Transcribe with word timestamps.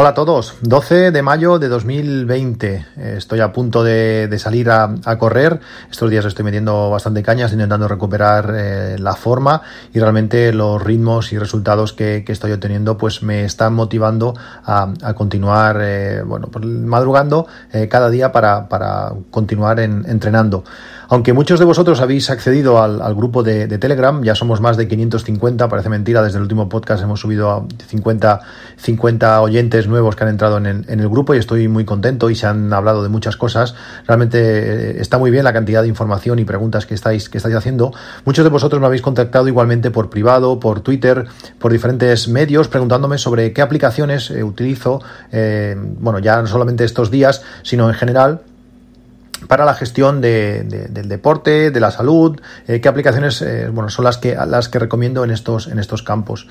Hola 0.00 0.08
a 0.08 0.14
todos, 0.14 0.54
12 0.62 1.10
de 1.10 1.20
mayo 1.20 1.58
de 1.58 1.68
2020. 1.68 2.86
Estoy 3.18 3.40
a 3.40 3.52
punto 3.52 3.84
de, 3.84 4.34
salir 4.38 4.70
a, 4.70 4.94
correr. 5.18 5.60
Estos 5.90 6.08
días 6.08 6.24
estoy 6.24 6.42
metiendo 6.42 6.88
bastante 6.88 7.22
cañas, 7.22 7.52
intentando 7.52 7.86
recuperar 7.86 8.50
eh, 8.56 8.96
la 8.98 9.14
forma 9.14 9.60
y 9.92 10.00
realmente 10.00 10.54
los 10.54 10.82
ritmos 10.82 11.34
y 11.34 11.38
resultados 11.38 11.92
que, 11.92 12.24
estoy 12.26 12.52
obteniendo 12.52 12.96
pues 12.96 13.22
me 13.22 13.44
están 13.44 13.74
motivando 13.74 14.34
a, 14.64 14.90
continuar 15.14 15.76
eh, 15.82 16.22
bueno, 16.24 16.46
pues, 16.50 16.64
madrugando 16.64 17.46
eh, 17.70 17.86
cada 17.86 18.08
día 18.08 18.32
para, 18.32 19.12
continuar 19.30 19.80
entrenando. 19.80 20.64
Aunque 21.12 21.32
muchos 21.32 21.58
de 21.58 21.64
vosotros 21.64 22.00
habéis 22.00 22.30
accedido 22.30 22.80
al, 22.80 23.14
grupo 23.16 23.42
de, 23.42 23.66
Telegram, 23.78 24.22
ya 24.22 24.36
somos 24.36 24.60
más 24.60 24.76
de 24.76 24.86
550, 24.86 25.68
parece 25.68 25.88
mentira, 25.88 26.22
desde 26.22 26.36
el 26.36 26.42
último 26.42 26.68
podcast 26.68 27.02
hemos 27.02 27.18
subido 27.18 27.50
a 27.50 27.66
50, 27.88 28.40
50 28.76 29.40
oyentes 29.40 29.88
nuevos 29.88 30.14
que 30.14 30.22
han 30.22 30.30
entrado 30.30 30.58
en 30.58 30.66
el, 30.66 31.08
grupo 31.08 31.34
y 31.34 31.38
estoy 31.38 31.66
muy 31.66 31.84
contento 31.84 32.30
y 32.30 32.36
se 32.36 32.46
han 32.46 32.72
hablado 32.72 33.02
de 33.02 33.08
muchas 33.08 33.36
cosas. 33.36 33.74
Realmente 34.06 34.38
eh, 34.38 35.00
está 35.00 35.18
muy 35.18 35.32
bien 35.32 35.42
la 35.42 35.52
cantidad 35.52 35.82
de 35.82 35.88
información 35.88 36.38
y 36.38 36.44
preguntas 36.44 36.86
que 36.86 36.94
estáis, 36.94 37.28
que 37.28 37.38
estáis 37.38 37.56
haciendo. 37.56 37.92
Muchos 38.24 38.44
de 38.44 38.50
vosotros 38.50 38.80
me 38.80 38.86
habéis 38.86 39.02
contactado 39.02 39.48
igualmente 39.48 39.90
por 39.90 40.10
privado, 40.10 40.60
por 40.60 40.78
Twitter, 40.78 41.26
por 41.58 41.72
diferentes 41.72 42.28
medios, 42.28 42.68
preguntándome 42.68 43.18
sobre 43.18 43.52
qué 43.52 43.62
aplicaciones 43.62 44.30
eh, 44.30 44.44
utilizo, 44.44 45.02
eh, 45.32 45.74
bueno, 45.76 46.20
ya 46.20 46.40
no 46.40 46.46
solamente 46.46 46.84
estos 46.84 47.10
días, 47.10 47.42
sino 47.64 47.88
en 47.88 47.94
general 47.96 48.42
para 49.46 49.64
la 49.64 49.74
gestión 49.74 50.20
de, 50.20 50.64
del 50.64 51.08
deporte, 51.08 51.70
de 51.70 51.80
la 51.80 51.90
salud, 51.90 52.40
eh, 52.66 52.80
qué 52.80 52.88
aplicaciones 52.88 53.42
eh, 53.42 53.68
bueno, 53.72 53.90
son 53.90 54.04
las 54.04 54.18
que, 54.18 54.34
las 54.34 54.68
que 54.68 54.78
recomiendo 54.78 55.24
en 55.24 55.30
estos, 55.30 55.66
en 55.68 55.78
estos 55.78 56.02
campos. 56.02 56.46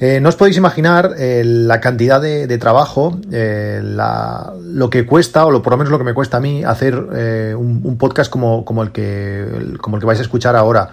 Eh, 0.00 0.20
no 0.20 0.28
os 0.28 0.36
podéis 0.36 0.56
imaginar 0.56 1.14
la 1.18 1.80
cantidad 1.80 2.20
de, 2.20 2.58
trabajo, 2.58 3.18
lo 3.30 4.90
que 4.90 5.06
cuesta, 5.06 5.46
o 5.46 5.50
lo, 5.50 5.62
por 5.62 5.72
lo 5.72 5.76
menos 5.78 5.90
lo 5.90 5.98
que 5.98 6.04
me 6.04 6.14
cuesta 6.14 6.38
a 6.38 6.40
mí, 6.40 6.64
hacer 6.64 6.96
un, 6.96 7.80
un, 7.84 7.98
podcast 7.98 8.30
como, 8.30 8.64
como, 8.64 8.82
el 8.82 8.92
que, 8.92 9.76
como 9.80 9.96
el 9.96 10.00
que 10.00 10.06
vais 10.06 10.18
a 10.18 10.22
escuchar 10.22 10.56
ahora. 10.56 10.90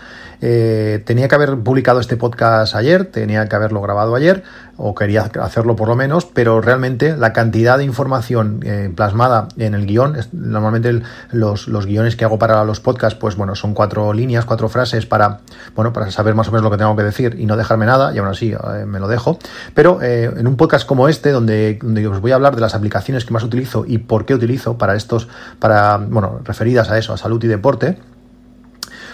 Tenía 1.05 1.27
que 1.27 1.35
haber 1.35 1.57
publicado 1.57 1.99
este 1.99 2.17
podcast 2.17 2.75
ayer, 2.75 3.05
tenía 3.05 3.47
que 3.47 3.55
haberlo 3.55 3.81
grabado 3.81 4.15
ayer, 4.15 4.43
o 4.77 4.95
quería 4.95 5.29
hacerlo 5.41 5.75
por 5.75 5.87
lo 5.87 5.95
menos, 5.95 6.25
pero 6.25 6.59
realmente 6.61 7.15
la 7.15 7.31
cantidad 7.33 7.77
de 7.77 7.83
información 7.83 8.59
eh, 8.63 8.91
plasmada 8.95 9.47
en 9.57 9.75
el 9.75 9.85
guion, 9.85 10.17
normalmente 10.31 11.01
los, 11.31 11.67
los, 11.67 11.85
guiones 11.85 12.15
que 12.15 12.25
hago 12.25 12.39
para 12.39 12.63
los 12.63 12.79
podcasts, 12.79 13.17
pues 13.19 13.35
bueno, 13.35 13.55
son 13.55 13.73
cuatro 13.73 14.13
líneas, 14.13 14.45
cuatro 14.45 14.69
frases 14.69 15.05
para, 15.05 15.39
bueno, 15.75 15.93
para 15.93 16.09
saber 16.11 16.33
más 16.33 16.47
o 16.47 16.51
menos 16.51 16.63
lo 16.63 16.71
que 16.71 16.77
tengo 16.77 16.95
que 16.95 17.03
decir 17.03 17.35
y 17.39 17.45
no 17.45 17.55
dejarme 17.55 17.85
nada, 17.85 18.13
y 18.13 18.17
aún 18.17 18.29
así 18.29 18.51
eh, 18.51 18.85
me 18.85 18.99
lo 18.99 19.07
dejo. 19.07 19.37
Pero 19.75 20.01
eh, 20.01 20.31
en 20.35 20.47
un 20.47 20.55
podcast 20.55 20.87
como 20.87 21.07
este, 21.07 21.31
donde, 21.31 21.77
donde 21.81 22.07
os 22.07 22.19
voy 22.19 22.31
a 22.31 22.35
hablar 22.35 22.55
de 22.55 22.61
las 22.61 22.73
aplicaciones 22.73 23.25
que 23.25 23.33
más 23.33 23.43
utilizo 23.43 23.85
y 23.87 23.99
por 23.99 24.25
qué 24.25 24.33
utilizo 24.33 24.77
para 24.77 24.95
estos, 24.95 25.27
para, 25.59 25.97
bueno, 25.97 26.39
referidas 26.43 26.89
a 26.89 26.97
eso, 26.97 27.13
a 27.13 27.17
salud 27.17 27.43
y 27.43 27.47
deporte, 27.47 27.97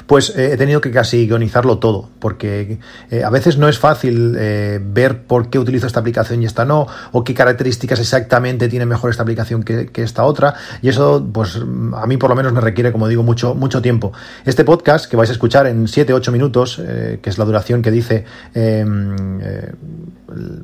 pues 0.09 0.35
eh, 0.35 0.53
he 0.53 0.57
tenido 0.57 0.81
que 0.81 0.89
casi 0.89 1.27
guionizarlo 1.27 1.77
todo, 1.77 2.09
porque 2.17 2.79
eh, 3.11 3.23
a 3.23 3.29
veces 3.29 3.59
no 3.59 3.69
es 3.69 3.77
fácil 3.77 4.35
eh, 4.39 4.79
ver 4.83 5.21
por 5.21 5.51
qué 5.51 5.59
utilizo 5.59 5.85
esta 5.85 5.99
aplicación 5.99 6.41
y 6.41 6.47
esta 6.47 6.65
no, 6.65 6.87
o 7.11 7.23
qué 7.23 7.35
características 7.35 7.99
exactamente 7.99 8.67
tiene 8.69 8.87
mejor 8.87 9.11
esta 9.11 9.21
aplicación 9.21 9.61
que, 9.61 9.91
esta 9.93 10.23
otra, 10.23 10.55
y 10.81 10.89
eso, 10.89 11.23
pues 11.31 11.57
a 11.57 12.07
mí 12.07 12.17
por 12.17 12.31
lo 12.31 12.35
menos 12.35 12.51
me 12.53 12.59
requiere, 12.59 12.91
como 12.91 13.07
digo, 13.07 13.21
mucho, 13.21 13.53
mucho 13.53 13.83
tiempo. 13.83 14.11
Este 14.45 14.65
podcast 14.65 15.07
que 15.07 15.15
vais 15.15 15.29
a 15.29 15.33
escuchar 15.33 15.67
en 15.67 15.85
7-8 15.85 16.31
minutos, 16.31 16.81
que 17.21 17.29
es 17.29 17.37
la 17.37 17.45
duración 17.45 17.83
que 17.83 17.91
dice 17.91 18.25
em, 18.55 19.15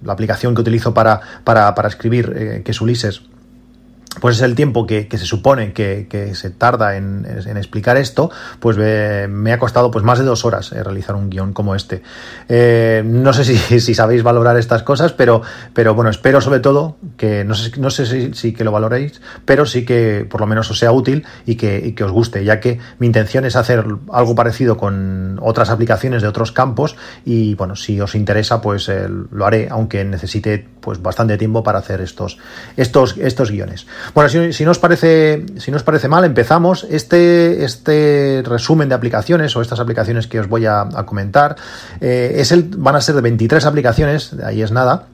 la 0.04 0.14
aplicación 0.14 0.56
que 0.56 0.62
utilizo 0.62 0.92
para, 0.92 1.22
para, 1.44 1.76
para 1.76 1.88
escribir, 1.88 2.64
que 2.64 2.72
es 2.72 2.82
Ulises, 2.82 3.22
pues 4.20 4.38
es 4.38 4.42
el 4.42 4.56
tiempo 4.56 4.86
que, 4.86 5.08
se 5.12 5.26
supone 5.26 5.74
que, 5.74 6.32
se 6.34 6.50
tarda 6.50 6.96
en, 6.98 7.26
explicar 7.58 7.98
esto, 7.98 8.30
pues 8.60 8.78
me, 8.78 9.54
ha 9.54 9.60
costado 9.60 9.92
pues 9.92 10.04
más 10.04 10.20
de 10.20 10.26
dos 10.26 10.46
horas 10.46 10.72
eh, 10.72 10.84
realizar 10.84 11.16
un 11.16 11.30
guion 11.30 11.54
como 11.54 11.76
este. 11.76 12.02
Eh, 12.50 13.04
no 13.06 13.34
sé 13.34 13.44
si, 13.46 13.94
sabéis 13.94 14.24
valorar 14.24 14.58
estas 14.58 14.84
cosas, 14.84 15.14
pero, 15.14 15.42
pero 15.74 15.94
bueno, 15.94 16.10
espero 16.10 16.42
sobre 16.42 16.60
todo 16.60 16.98
que, 17.18 17.44
no 17.44 17.56
sé, 17.56 17.80
no 17.80 17.90
sé 17.90 18.34
si, 18.34 18.54
que 18.54 18.64
lo 18.64 18.72
valoréis, 18.72 19.22
pero 19.46 19.66
sí 19.66 19.86
que 19.86 20.26
por 20.30 20.42
lo 20.42 20.48
menos 20.48 20.70
os 20.72 20.80
sea 20.80 20.92
útil 20.92 21.26
y 21.46 21.56
que, 21.56 21.96
os 22.04 22.12
guste, 22.12 22.44
ya 22.44 22.60
que 22.60 22.80
mi 23.00 23.08
intención 23.08 23.46
es 23.46 23.56
hacer 23.56 23.86
algo 24.12 24.36
parecido 24.36 24.78
con 24.78 25.40
otras 25.42 25.70
aplicaciones 25.70 26.22
de 26.22 26.28
otros 26.28 26.52
campos 26.52 26.96
y 27.26 27.56
bueno, 27.56 27.76
si 27.76 28.00
os 28.00 28.16
interesa, 28.16 28.62
pues 28.62 28.90
eh, 28.90 29.08
lo 29.10 29.46
haré, 29.46 29.68
aunque 29.70 30.04
necesite 30.04 30.68
pues 30.86 31.02
bastante 31.02 31.36
tiempo 31.38 31.64
para 31.64 31.80
hacer 31.80 32.00
estos, 32.00 32.38
estos, 32.78 33.18
estos 33.18 33.50
guiones. 33.50 33.88
Bueno, 34.14 34.30
si, 34.30 34.64
no 34.64 34.70
os 34.72 34.78
parece, 34.78 35.44
si 35.58 35.72
no 35.72 35.78
os 35.78 35.84
parece 35.84 36.08
mal, 36.08 36.24
empezamos. 36.24 36.86
Este, 36.90 37.66
este 37.66 38.44
resumen 38.46 38.88
de 38.88 38.94
aplicaciones 38.94 39.56
o 39.56 39.62
estas 39.62 39.80
aplicaciones 39.80 40.28
que 40.28 40.40
os 40.40 40.48
voy 40.48 40.68
a, 40.68 40.88
comentar 41.08 41.56
eh, 42.00 42.36
es 42.38 42.52
el, 42.52 42.64
van 42.78 42.96
a 42.96 43.02
ser 43.02 43.16
de 43.16 43.22
23 43.22 43.66
aplicaciones, 43.66 44.34
ahí 44.44 44.62
es 44.62 44.72
nada 44.72 45.08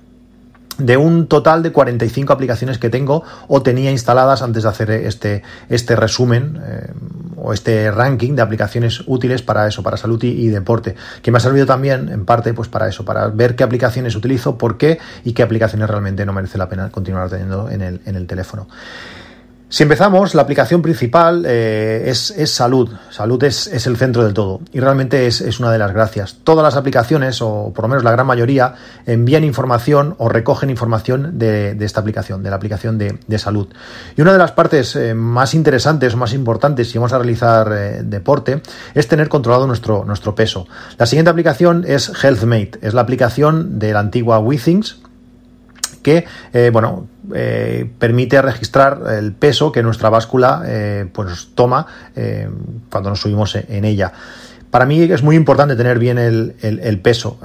de 0.78 0.98
un 0.98 1.28
total 1.28 1.64
de 1.64 1.72
45 1.72 2.34
aplicaciones 2.34 2.80
que 2.80 2.90
tengo 2.90 3.24
o 3.48 3.62
tenía 3.62 3.92
instaladas 3.92 4.42
antes 4.42 4.64
de 4.64 4.70
hacer 4.70 4.92
este, 4.92 5.44
este 5.70 5.96
resumen 5.96 6.60
eh, 6.66 6.92
o 7.42 7.54
este 7.54 7.92
ranking 7.92 8.36
de 8.36 8.42
aplicaciones 8.42 9.04
útiles 9.08 9.42
para 9.42 9.68
eso, 9.68 9.84
para 9.84 9.98
salud 9.98 10.22
y, 10.24 10.48
deporte, 10.48 10.96
que 11.22 11.32
me 11.32 11.38
ha 11.38 11.42
servido 11.42 11.66
también 11.66 12.10
en 12.10 12.26
parte 12.26 12.54
pues 12.54 12.70
para 12.70 12.88
eso, 12.88 13.04
para 13.04 13.28
ver 13.28 13.56
qué 13.56 13.64
aplicaciones 13.64 14.16
utilizo, 14.16 14.58
por 14.58 14.78
qué 14.78 15.00
y 15.24 15.34
qué 15.34 15.44
aplicaciones 15.44 15.90
realmente 15.90 16.26
no 16.26 16.34
merece 16.34 16.58
la 16.58 16.70
pena 16.70 16.90
continuar 16.90 17.30
teniendo 17.30 17.70
en 17.70 17.82
el, 17.82 18.02
en 18.06 18.16
el 18.16 18.28
teléfono. 18.28 18.68
Si 19.72 19.84
empezamos, 19.84 20.36
la 20.36 20.42
aplicación 20.42 20.82
principal 20.82 21.46
eh, 21.48 22.04
es, 22.08 22.34
salud. 22.52 22.90
Salud 23.10 23.42
es, 23.46 23.68
el 23.88 23.96
centro 23.96 24.22
del 24.26 24.34
todo 24.34 24.60
y 24.74 24.82
realmente 24.82 25.28
es, 25.28 25.60
una 25.62 25.72
de 25.72 25.78
las 25.78 25.94
gracias. 25.94 26.40
Todas 26.44 26.62
las 26.62 26.76
aplicaciones, 26.76 27.42
o 27.42 27.72
por 27.74 27.86
lo 27.86 27.88
menos 27.88 28.04
la 28.04 28.12
gran 28.12 28.28
mayoría, 28.28 28.76
envían 29.06 29.46
información 29.46 30.16
o 30.18 30.28
recogen 30.28 30.70
información 30.70 31.40
de, 31.40 31.78
esta 31.80 32.02
aplicación, 32.02 32.44
de 32.44 32.50
la 32.50 32.58
aplicación 32.58 32.98
de, 32.98 33.38
salud. 33.40 33.70
Y 34.18 34.22
una 34.22 34.34
de 34.34 34.40
las 34.40 34.52
partes 34.52 34.94
eh, 34.98 35.14
más 35.14 35.54
interesantes 35.54 36.16
o 36.16 36.18
más 36.18 36.34
importantes 36.34 36.92
si 36.92 36.98
vamos 36.98 37.14
a 37.14 37.20
realizar 37.20 37.72
eh, 37.72 38.02
deporte 38.04 38.62
es 38.94 39.08
tener 39.08 39.30
controlado 39.30 39.68
nuestro, 39.68 40.04
nuestro 40.04 40.36
peso. 40.36 40.68
La 40.98 41.06
siguiente 41.06 41.32
aplicación 41.32 41.86
es 41.88 42.12
HealthMate, 42.22 42.72
es 42.82 42.94
la 42.94 43.04
aplicación 43.04 43.80
de 43.80 43.94
la 43.94 44.02
antigua 44.02 44.38
WeThings 44.40 44.98
que 46.02 46.26
eh, 46.54 46.70
bueno, 46.72 47.08
eh, 47.34 47.90
permite 48.00 48.42
registrar 48.42 49.02
el 49.18 49.34
peso 49.34 49.72
que 49.72 49.84
nuestra 49.84 50.10
báscula 50.10 50.64
eh, 50.66 51.06
pues 51.12 51.50
toma 51.56 51.86
cuando 52.90 53.10
nos 53.10 53.22
subimos 53.22 53.56
en 53.56 53.86
ella. 53.86 54.12
Para 54.70 54.86
mí 54.86 55.02
es 55.02 55.22
muy 55.22 55.36
importante 55.36 55.76
tener 55.76 56.00
bien 56.00 56.18
el, 56.18 57.00
peso. 57.04 57.40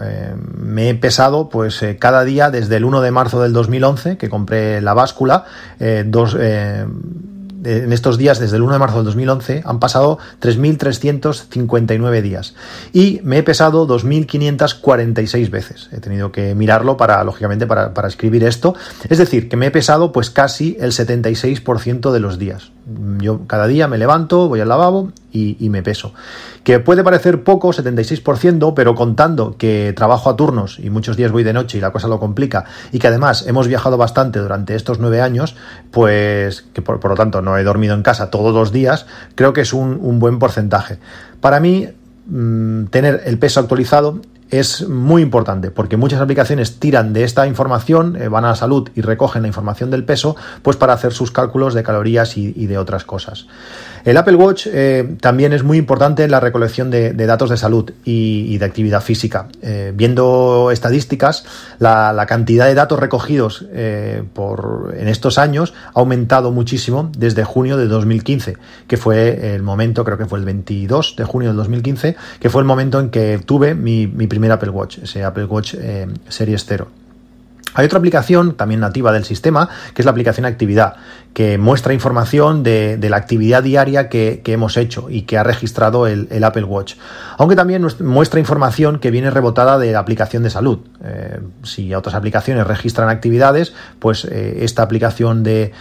me 0.57 0.91
he 0.91 0.95
pesado 0.95 1.49
pues 1.49 1.85
cada 1.99 2.25
día 2.25 2.51
desde 2.51 2.77
el 2.77 2.85
1 2.85 3.01
de 3.01 3.11
marzo 3.11 3.43
del 3.43 3.53
2011 3.53 4.17
que 4.17 4.29
compré 4.29 4.81
la 4.81 4.95
báscula, 4.95 5.45
dos 6.07 6.37
en 7.67 7.93
estos 7.93 8.19
días, 8.19 8.39
desde 8.39 8.57
el 8.57 8.63
1 8.63 8.75
de 8.75 8.79
marzo 8.79 8.97
del 8.97 9.07
2011, 9.07 9.63
han 9.65 9.81
pasado 9.81 10.19
3.359 10.41 12.23
días. 12.23 12.55
Y 12.93 13.21
me 13.25 13.39
he 13.39 13.43
pesado 13.43 13.87
2.546 13.87 15.51
veces. 15.51 15.89
He 15.93 16.01
tenido 16.01 16.33
que 16.33 16.55
mirarlo 16.55 16.97
para, 16.97 17.23
lógicamente, 17.25 17.67
para, 17.67 17.95
para 17.95 18.09
escribir 18.09 18.45
esto. 18.45 18.75
Es 19.09 19.19
decir, 19.19 19.49
que 19.49 19.57
me 19.57 19.67
he 19.67 19.71
pesado 19.71 20.13
pues 20.13 20.31
casi 20.31 20.77
el 20.81 20.93
76% 20.93 22.13
de 22.13 22.21
los 22.21 22.39
días. 22.39 22.76
Yo 23.19 23.47
cada 23.49 23.67
día 23.67 23.89
me 23.89 23.99
levanto, 23.99 24.49
voy 24.49 24.61
al 24.61 24.69
lavabo 24.69 25.11
y, 25.33 25.69
me 25.71 25.83
peso. 25.83 26.15
Que 26.63 26.79
puede 26.79 27.03
parecer 27.03 27.43
poco, 27.43 27.73
76%, 27.73 28.75
pero 28.75 28.95
contando 28.95 29.57
que 29.59 29.93
trabajo 29.95 30.31
a 30.31 30.37
turnos 30.37 30.79
y 30.79 30.89
muchos 30.89 31.17
días 31.17 31.33
voy 31.33 31.43
de 31.43 31.53
noche 31.53 31.79
y 31.79 31.81
la 31.81 31.91
cosa 31.91 32.07
lo 32.07 32.21
complica, 32.21 32.65
y 32.93 33.01
que 33.01 33.09
además 33.09 33.45
hemos 33.47 33.67
viajado 33.67 33.97
bastante 33.97 34.39
durante 34.39 34.77
estos 34.77 35.01
nueve 35.01 35.21
años, 35.21 35.57
pues 35.91 36.65
que 36.73 36.81
por, 36.81 37.05
lo 37.05 37.17
tanto 37.17 37.43
no 37.43 37.59
he 37.59 37.65
dormido 37.65 37.95
en 37.95 38.03
casa 38.03 38.31
todos 38.31 38.55
los 38.55 38.71
días, 38.71 39.07
creo 39.35 39.53
que 39.53 39.63
es 39.63 39.73
un, 39.73 40.21
buen 40.21 40.39
porcentaje. 40.39 40.99
Para 41.41 41.59
mí, 41.59 41.89
mm, 42.27 42.85
tener 42.87 43.23
el 43.27 43.39
peso 43.39 43.59
actualizado 43.59 44.21
es 44.51 44.89
muy 44.89 45.23
importante 45.23 45.71
porque 45.71 45.97
muchas 45.97 46.21
aplicaciones 46.21 46.79
tiran 46.79 47.13
de 47.13 47.25
esta 47.25 47.47
información, 47.47 48.17
eh, 48.17 48.29
van 48.29 48.45
a 48.45 48.49
la 48.49 48.55
salud 48.55 48.89
y 48.95 49.01
recogen 49.01 49.43
la 49.43 49.49
información 49.49 49.91
del 49.91 50.05
peso, 50.05 50.37
pues 50.63 50.77
para 50.77 50.93
hacer 50.93 51.13
sus 51.13 51.31
cálculos 51.31 51.75
de 51.75 51.83
calorías 51.83 52.37
y, 52.37 52.67
de 52.67 52.79
otras 52.79 53.05
cosas. 53.05 53.47
El 54.07 54.17
Apple 54.19 54.37
Watch 54.37 54.69
eh, 54.73 55.17
también 55.21 55.53
es 55.53 55.65
muy 55.65 55.79
importante 55.79 56.23
en 56.23 56.31
la 56.31 56.39
recolección 56.39 56.93
de, 56.93 57.13
datos 57.13 57.51
de 57.51 57.57
salud 57.57 57.91
y, 58.05 58.57
de 58.57 58.65
actividad 58.65 59.01
física. 59.03 59.49
Eh, 59.63 59.93
viendo 59.97 60.71
estadísticas, 60.71 61.45
la, 61.81 62.25
cantidad 62.29 62.67
de 62.67 62.75
datos 62.75 63.01
recogidos 63.01 63.67
por, 64.33 64.95
en 64.97 65.09
estos 65.09 65.39
años 65.39 65.75
ha 65.93 65.99
aumentado 65.99 66.53
muchísimo 66.53 67.11
desde 67.19 67.43
junio 67.43 67.77
de 67.77 67.89
2015, 67.89 68.57
que 68.87 68.97
fue 68.97 69.57
el 69.57 69.65
momento, 69.65 70.05
creo 70.05 70.17
que 70.17 70.27
fue 70.27 70.39
el 70.39 70.45
22 70.45 71.17
de 71.17 71.25
junio 71.25 71.51
de 71.51 71.57
2015, 71.57 72.17
que 72.39 72.49
fue 72.49 72.61
el 72.61 72.67
momento 72.67 73.01
en 73.01 73.11
que 73.11 73.41
tuve 73.45 73.75
mi, 73.75 74.07
mi 74.07 74.29
primer 74.29 74.53
Apple 74.53 74.71
Watch, 74.71 74.99
ese 74.99 75.25
Apple 75.25 75.47
Watch 75.47 75.75
eh, 75.77 76.07
Series 76.29 76.65
0. 76.65 77.06
Hay 77.77 77.87
otra 77.87 77.99
aplicación 77.99 78.57
también 78.57 78.81
nativa 78.81 79.13
del 79.13 79.25
sistema, 79.25 79.69
que 79.95 80.03
es 80.03 80.07
la 80.07 80.11
aplicación 80.11 80.47
Actividad, 80.47 80.97
que 81.37 81.59
muestra 81.59 81.93
información 81.93 82.63
de, 82.63 82.99
la 83.11 83.19
actividad 83.19 83.63
diaria 83.63 84.09
que, 84.09 84.41
hemos 84.47 84.79
hecho 84.79 85.11
y 85.11 85.23
que 85.23 85.37
ha 85.37 85.43
registrado 85.43 86.07
el, 86.07 86.43
Apple 86.43 86.65
Watch. 86.65 86.95
Aunque 87.37 87.55
también 87.55 87.87
muestra 88.01 88.41
información 88.41 88.99
que 88.99 89.11
viene 89.11 89.31
rebotada 89.31 89.79
de 89.79 89.93
la 89.93 89.99
aplicación 89.99 90.43
de 90.43 90.49
salud. 90.49 90.79
Eh, 91.05 91.41
si 91.63 91.95
otras 91.95 92.15
aplicaciones 92.15 92.67
registran 92.67 93.11
actividades, 93.11 93.75
pues 93.99 94.25
eh, 94.25 94.65
esta 94.65 94.83
aplicación 94.83 95.43
de, 95.43 95.75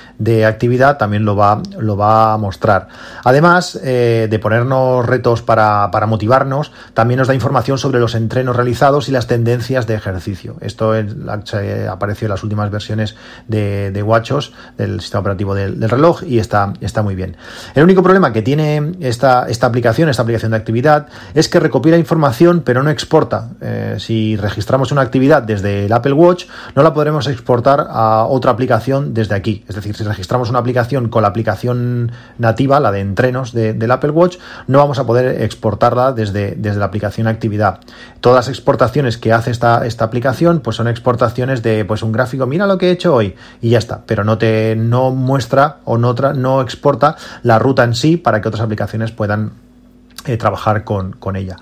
actividad 0.45 0.97
también 0.97 1.24
lo 1.24 1.38
va, 1.38 1.62
lo 1.80 1.95
va 1.95 2.33
a 2.33 2.38
mostrar. 2.38 2.89
Además 3.24 3.80
eh, 3.81 4.27
de 4.30 4.39
ponernos 4.39 5.06
retos 5.06 5.42
para, 5.42 5.89
motivarnos, 6.06 6.74
también 6.94 7.19
nos 7.19 7.30
da 7.30 7.33
información 7.33 7.77
sobre 7.77 8.01
los 8.01 8.13
entrenos 8.13 8.57
realizados 8.57 9.07
y 9.07 9.13
las 9.13 9.27
tendencias 9.27 9.88
de 9.88 9.95
ejercicio. 9.95 10.57
Esto 10.59 10.94
apareció 11.88 12.26
en 12.28 12.32
las 12.32 12.44
últimas 12.44 12.70
versiones 12.72 13.16
de, 13.48 13.92
de 13.92 14.04
WatchOS, 14.04 14.54
del 14.78 15.02
sistema 15.02 15.22
operativo 15.22 15.56
del, 15.56 15.90
reloj 15.90 16.24
y 16.24 16.40
está, 16.40 16.74
está 16.82 17.04
muy 17.04 17.16
bien. 17.16 17.38
El 17.76 17.84
único 17.84 18.04
problema 18.04 18.34
que 18.34 18.42
tiene 18.42 18.94
esta, 19.00 19.48
esta 19.48 19.68
aplicación, 19.68 20.10
esta 20.10 20.24
aplicación 20.24 20.52
de 20.52 20.58
actividad, 20.58 21.08
es 21.34 21.50
que 21.50 21.60
recopila 21.60 21.98
información 21.98 22.62
pero 22.66 22.84
no 22.84 22.90
exporta. 22.90 23.50
Eh, 23.62 23.96
si 24.00 24.36
registramos 24.36 24.92
una 24.92 25.02
actividad 25.02 25.44
desde 25.44 25.86
el 25.86 25.94
Apple 25.94 26.14
Watch, 26.14 26.46
no 26.76 26.84
la 26.84 26.94
podremos 26.94 27.28
exportar 27.28 27.88
a 27.90 28.26
otra 28.26 28.52
aplicación 28.52 29.14
desde 29.14 29.36
aquí. 29.36 29.64
Es 29.68 29.76
decir, 29.76 29.96
si 29.96 30.04
registramos 30.04 30.50
una 30.50 30.60
aplicación 30.60 31.10
con 31.10 31.22
la 31.22 31.30
aplicación 31.30 32.12
nativa, 32.38 32.80
la 32.80 32.92
de 32.92 33.02
entrenos 33.02 33.54
del 33.54 33.92
Apple 33.92 34.12
Watch, 34.12 34.38
no 34.68 34.80
vamos 34.80 35.00
a 35.00 35.06
poder 35.06 35.42
exportarla 35.42 36.12
desde, 36.12 36.56
desde 36.56 36.80
la 36.80 36.86
aplicación 36.86 37.28
actividad. 37.28 37.80
Todas 38.22 38.48
las 38.48 38.50
exportaciones 38.50 39.18
que 39.18 39.34
hace 39.34 39.52
esta, 39.52 39.86
esta 39.86 40.06
aplicación, 40.06 40.60
pues 40.60 40.76
son 40.76 40.88
exportaciones 40.88 41.62
de 41.62 41.75
pues 41.83 42.04
un 42.04 42.12
gráfico, 42.12 42.45
mira 42.45 42.66
lo 42.68 42.77
que 42.77 42.88
he 42.88 42.92
hecho 42.92 43.13
hoy, 43.13 43.36
y 43.62 43.72
ya 43.72 43.80
está, 43.80 44.04
pero 44.06 44.24
no 44.24 44.38
te 44.38 44.75
no 44.77 45.12
muestra 45.12 45.77
o 45.83 45.98
no, 45.98 46.13
no 46.13 46.62
exporta 46.62 47.18
la 47.44 47.60
ruta 47.60 47.83
en 47.83 47.95
sí 47.95 48.16
para 48.16 48.39
que 48.39 48.48
otras 48.48 48.63
aplicaciones 48.63 49.12
puedan 49.12 49.51
eh, 50.25 50.38
trabajar 50.38 50.83
con, 50.83 51.13
con 51.13 51.36
ella. 51.36 51.57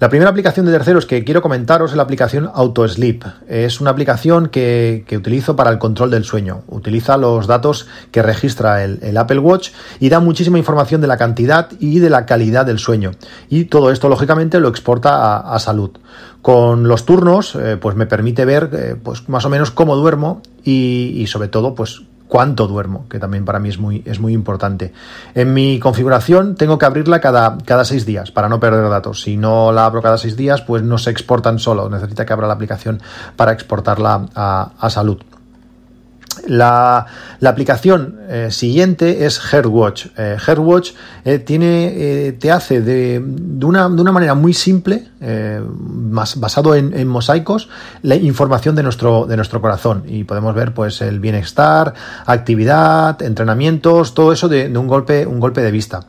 La 0.00 0.08
primera 0.08 0.30
aplicación 0.30 0.64
de 0.64 0.72
terceros 0.72 1.04
que 1.04 1.24
quiero 1.24 1.42
comentaros 1.42 1.90
es 1.90 1.96
la 1.98 2.04
aplicación 2.04 2.50
AutoSleep. 2.54 3.22
Es 3.48 3.82
una 3.82 3.90
aplicación 3.90 4.48
que, 4.48 5.04
utilizo 5.14 5.56
para 5.56 5.70
el 5.70 5.78
control 5.78 6.10
del 6.10 6.24
sueño. 6.24 6.62
Utiliza 6.68 7.18
los 7.18 7.46
datos 7.46 7.86
que 8.10 8.22
registra 8.22 8.82
el, 8.82 9.14
Apple 9.18 9.40
Watch 9.40 9.72
y 9.98 10.08
da 10.08 10.18
muchísima 10.18 10.56
información 10.56 11.02
de 11.02 11.06
la 11.06 11.18
cantidad 11.18 11.68
y 11.78 11.98
de 11.98 12.08
la 12.08 12.24
calidad 12.24 12.64
del 12.64 12.78
sueño. 12.78 13.10
Y 13.50 13.66
todo 13.66 13.90
esto, 13.90 14.08
lógicamente, 14.08 14.58
lo 14.58 14.68
exporta 14.68 15.36
a, 15.36 15.58
salud. 15.58 15.90
Con 16.40 16.88
los 16.88 17.04
turnos, 17.04 17.54
eh, 17.54 17.76
pues 17.78 17.94
me 17.94 18.06
permite 18.06 18.46
ver 18.46 18.70
eh, 18.72 18.96
pues 19.02 19.28
más 19.28 19.44
o 19.44 19.50
menos 19.50 19.70
cómo 19.70 19.96
duermo 19.96 20.40
y, 20.64 21.12
y 21.16 21.26
sobre 21.26 21.48
todo, 21.48 21.74
pues 21.74 22.00
cuánto 22.30 22.66
duermo, 22.66 23.04
que 23.10 23.18
también 23.18 23.44
para 23.44 23.58
mí 23.58 23.68
es 23.68 23.78
muy, 23.78 24.02
es 24.06 24.20
muy 24.20 24.32
importante. 24.32 24.94
En 25.34 25.52
mi 25.52 25.78
configuración 25.78 26.54
tengo 26.54 26.78
que 26.78 26.86
abrirla 26.86 27.20
cada, 27.20 27.58
cada 27.58 27.84
seis 27.84 28.06
días 28.06 28.30
para 28.30 28.48
no 28.48 28.60
perder 28.60 28.88
datos. 28.88 29.20
Si 29.20 29.36
no 29.36 29.72
la 29.72 29.84
abro 29.84 30.00
cada 30.00 30.16
seis 30.16 30.36
días, 30.36 30.62
pues 30.62 30.82
no 30.82 30.96
se 30.96 31.10
exportan 31.10 31.58
solo. 31.58 31.90
Necesita 31.90 32.24
que 32.24 32.32
abra 32.32 32.46
la 32.46 32.54
aplicación 32.54 33.02
para 33.36 33.52
exportarla 33.52 34.28
a 34.34 34.90
salud. 34.90 35.18
La, 36.46 37.06
aplicación 37.44 38.20
eh, 38.28 38.48
siguiente 38.50 39.26
es 39.26 39.40
HeartWatch. 39.40 40.06
Eh, 40.16 40.36
HeartWatch 40.44 40.92
eh, 41.24 41.38
tiene, 41.38 42.36
te 42.38 42.50
hace 42.50 42.80
de, 42.80 43.22
una, 43.62 43.88
manera 43.88 44.34
muy 44.34 44.54
simple, 44.54 45.08
más 45.20 46.38
basado 46.38 46.74
en, 46.74 47.06
mosaicos, 47.08 47.68
la 48.02 48.16
información 48.16 48.74
de 48.74 48.82
nuestro, 48.82 49.26
de 49.26 49.36
nuestro 49.36 49.60
corazón. 49.60 50.04
Y 50.06 50.24
podemos 50.24 50.54
ver 50.54 50.72
pues 50.72 51.00
el 51.02 51.20
bienestar, 51.20 51.94
actividad, 52.26 53.20
entrenamientos, 53.22 54.14
todo 54.14 54.32
eso 54.32 54.48
de, 54.48 54.68
de 54.68 54.78
un, 54.78 54.86
golpe, 54.86 55.26
un 55.26 55.40
golpe 55.40 55.62
de 55.62 55.70
vista. 55.70 56.06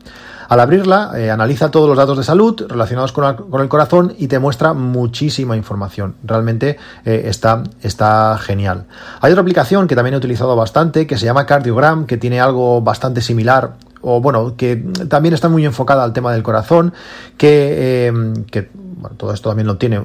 Al 0.52 0.60
abrirla, 0.60 1.14
eh, 1.16 1.32
analiza 1.32 1.72
todos 1.72 1.88
los 1.88 1.98
datos 1.98 2.18
de 2.18 2.26
salud 2.26 2.66
relacionados 2.68 3.14
con, 3.14 3.62
el 3.62 3.70
corazón 3.70 4.14
y 4.18 4.28
te 4.28 4.38
muestra 4.38 4.74
muchísima 4.74 5.56
información. 5.56 6.16
Realmente 6.26 6.78
eh, 7.06 7.22
está, 7.28 7.64
está 7.82 8.38
genial. 8.38 8.84
Hay 9.22 9.32
otra 9.32 9.44
aplicación 9.44 9.88
que 9.88 9.96
también 9.96 10.14
he 10.14 10.18
utilizado 10.18 10.54
bastante 10.58 11.08
que 11.08 11.18
se 11.18 11.24
llama 11.24 11.46
Cardiogram, 11.46 12.06
que 12.06 12.18
tiene 12.18 12.42
algo 12.42 12.82
bastante 12.82 13.22
similar 13.22 13.76
o 14.02 14.20
bueno, 14.20 14.58
que 14.58 14.76
también 15.08 15.34
está 15.34 15.48
muy 15.48 15.64
enfocada 15.66 16.04
al 16.04 16.12
tema 16.12 16.34
del 16.34 16.44
corazón, 16.44 16.94
que, 17.38 18.10
eh, 18.10 18.34
que 18.52 18.70
todo 19.16 19.34
esto 19.34 19.52
también 19.52 19.68
lo 19.68 19.78
tiene 19.78 20.02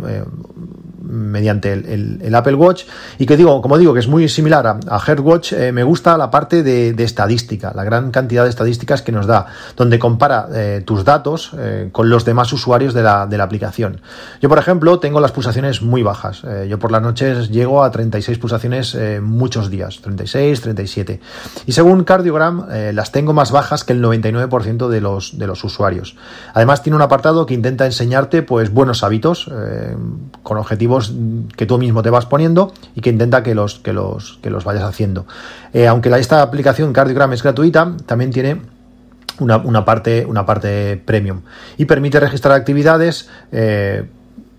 mediante 1.07 1.73
el, 1.73 2.35
Apple 2.35 2.55
Watch 2.55 2.85
y 3.19 3.27
que 3.27 3.37
digo, 3.37 3.63
como 3.63 3.79
digo, 3.79 3.95
que 3.95 4.01
es 4.01 4.09
muy 4.09 4.29
similar 4.29 4.67
a, 4.67 4.79
a 4.89 4.99
AirWatch, 4.99 5.53
eh, 5.53 5.73
me 5.73 5.85
gusta 5.85 6.17
la 6.19 6.31
parte 6.31 6.63
de, 6.63 6.95
estadística, 7.03 7.73
la 7.75 7.85
gran 7.85 8.11
cantidad 8.11 8.45
de 8.45 8.51
estadísticas 8.51 9.03
que 9.03 9.13
nos 9.13 9.27
da, 9.27 9.47
donde 9.77 9.99
compara 9.99 10.49
eh, 10.53 10.83
tus 10.85 11.05
datos 11.05 11.53
eh, 11.57 11.89
con 11.93 12.11
los 12.11 12.25
demás 12.25 12.53
usuarios 12.53 12.95
de 12.95 13.03
la, 13.03 13.27
de 13.27 13.39
la, 13.39 13.45
aplicación. 13.45 14.01
Yo, 14.43 14.49
por 14.49 14.59
ejemplo, 14.59 14.99
tengo 14.99 15.21
las 15.21 15.33
pulsaciones 15.33 15.83
muy 15.83 16.03
bajas. 16.03 16.43
yo 16.69 16.79
por 16.81 16.91
las 16.91 17.01
noches 17.01 17.49
llego 17.49 17.85
a 17.85 17.91
36 17.91 18.39
pulsaciones 18.39 18.97
muchos 19.23 19.71
días, 19.71 20.01
36, 20.03 20.61
37. 20.61 21.21
Y 21.67 21.73
según 21.73 22.03
Cardiogram, 22.03 22.67
las 22.93 23.13
tengo 23.13 23.33
más 23.33 23.53
bajas 23.53 23.85
que 23.85 23.93
el 23.93 24.03
99% 24.03 24.89
de 24.89 25.01
los, 25.01 25.39
de 25.39 25.47
los 25.47 25.63
usuarios. 25.63 26.17
Además, 26.55 26.83
tiene 26.83 26.97
un 26.97 27.03
apartado 27.03 27.47
que 27.47 27.55
intenta 27.55 27.87
enseñarte 27.87 28.43
pues 28.43 28.73
buenos 28.73 29.05
hábitos 29.05 29.49
con 30.43 30.59
objetivos 30.59 30.96
que 31.57 31.67
tú 31.67 31.79
mismo 31.79 32.03
te 32.03 32.11
vas 32.11 32.27
poniendo 32.27 32.73
y 32.95 33.01
que 33.01 33.11
intenta 33.11 33.43
que 33.43 33.55
los, 33.55 33.79
que 33.79 33.93
los, 33.93 34.39
que 34.43 34.51
los 34.51 34.65
vayas 34.65 34.85
haciendo. 34.85 35.27
Eh, 35.73 35.87
aunque 35.87 36.11
esta 36.19 36.43
aplicación 36.43 36.93
Cardiogram 36.93 37.33
es 37.33 37.43
gratuita, 37.43 37.97
también 38.07 38.31
tiene 38.31 38.61
una, 39.39 39.85
parte, 39.85 40.25
una 40.25 40.47
parte 40.47 41.01
premium 41.05 41.43
y 41.77 41.85
permite 41.85 42.21
registrar 42.21 42.55
actividades 42.55 43.29
eh, 43.53 44.07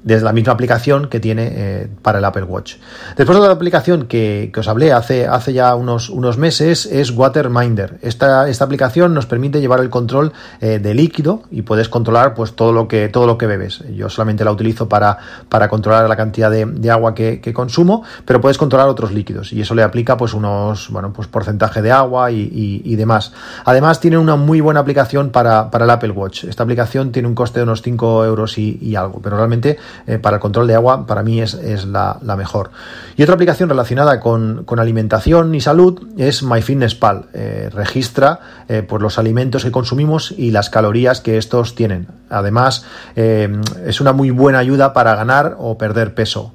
desde 0.04 0.24
la 0.24 0.34
misma 0.34 0.54
aplicación 0.54 1.08
que 1.08 1.20
tiene 1.20 1.52
eh, 1.52 1.88
para 2.02 2.20
el 2.20 2.26
Apple 2.26 2.44
Watch. 2.44 2.76
Después 3.16 3.38
de 3.40 3.46
la 3.46 3.52
aplicación 3.52 4.08
que, 4.08 4.52
os 4.58 4.68
hablé 4.68 4.92
hace, 4.92 5.28
hace 5.28 5.54
ya 5.54 5.76
unos, 5.76 6.10
unos 6.10 6.38
meses 6.38 6.86
es 6.86 7.12
Waterminder. 7.12 7.98
Esta, 8.02 8.48
esta 8.50 8.66
aplicación 8.66 9.14
nos 9.14 9.26
permite 9.26 9.60
llevar 9.60 9.80
el 9.80 9.90
control 9.90 10.34
eh, 10.62 10.80
de 10.80 10.94
líquido 10.94 11.44
y 11.52 11.64
puedes 11.64 11.90
controlar 11.90 12.34
pues 12.34 12.54
todo 12.54 12.72
lo 12.72 12.88
que, 12.88 13.10
todo 13.10 13.28
lo 13.28 13.38
que 13.38 13.48
bebes. 13.48 13.84
Yo 13.94 14.10
solamente 14.10 14.44
la 14.44 14.52
utilizo 14.52 14.88
para, 14.88 15.18
para 15.50 15.68
controlar 15.68 16.08
la 16.08 16.16
cantidad 16.16 16.52
de, 16.52 16.92
agua 16.92 17.14
que, 17.14 17.54
consumo, 17.54 18.04
pero 18.24 18.40
puedes 18.40 18.58
controlar 18.58 18.88
otros 18.88 19.12
líquidos 19.12 19.52
y 19.52 19.62
eso 19.62 19.76
le 19.76 19.84
aplica 19.84 20.16
pues 20.16 20.34
unos 20.34 20.90
bueno, 20.90 21.12
pues 21.12 21.28
porcentaje 21.28 21.82
de 21.82 21.92
agua 21.92 22.32
y, 22.32 22.96
demás. 22.96 23.32
Además 23.66 24.00
tiene 24.00 24.18
una 24.18 24.36
muy 24.36 24.60
buena 24.60 24.80
aplicación 24.80 25.30
para, 25.30 25.70
para, 25.70 25.86
el 25.86 25.92
Apple 25.92 26.12
Watch. 26.12 26.46
Esta 26.46 26.64
aplicación 26.64 27.12
tiene 27.12 27.28
un 27.28 27.36
coste 27.36 27.60
de 27.60 27.64
unos 27.64 27.82
5 27.82 28.26
euros 28.26 28.58
y, 28.58 28.80
y 28.82 28.96
algo, 28.96 29.20
pero 29.22 29.38
realmente 29.38 29.78
eh, 30.06 30.20
para 30.20 30.38
el 30.38 30.42
control 30.42 30.68
de 30.68 30.76
agua 30.76 31.06
para 31.06 31.24
mí 31.24 31.42
es, 31.42 31.56
la, 31.86 32.20
mejor. 32.38 32.72
Y 33.16 33.24
otra 33.24 33.36
aplicación 33.36 33.70
relacionada 33.70 34.20
con, 34.20 34.66
alimentación 34.78 35.56
y 35.56 35.62
salud 35.62 36.08
es 36.18 36.44
MyFitnessPal. 36.44 37.26
Eh, 37.34 37.70
registra 37.74 38.40
eh, 38.68 38.84
pues 38.84 39.02
los 39.02 39.18
alimentos 39.18 39.64
que 39.64 39.72
consumimos 39.72 40.34
y 40.38 40.52
las 40.52 40.70
calorías 40.70 41.22
que 41.22 41.38
estos 41.38 41.76
tienen. 41.76 42.08
Además, 42.30 42.86
es 43.16 44.02
una 44.02 44.12
muy 44.12 44.32
buena 44.32 44.60
ayuda 44.60 44.92
para 44.92 45.16
ganar 45.16 45.56
o 45.60 45.78
perder 45.78 46.14
peso. 46.14 46.52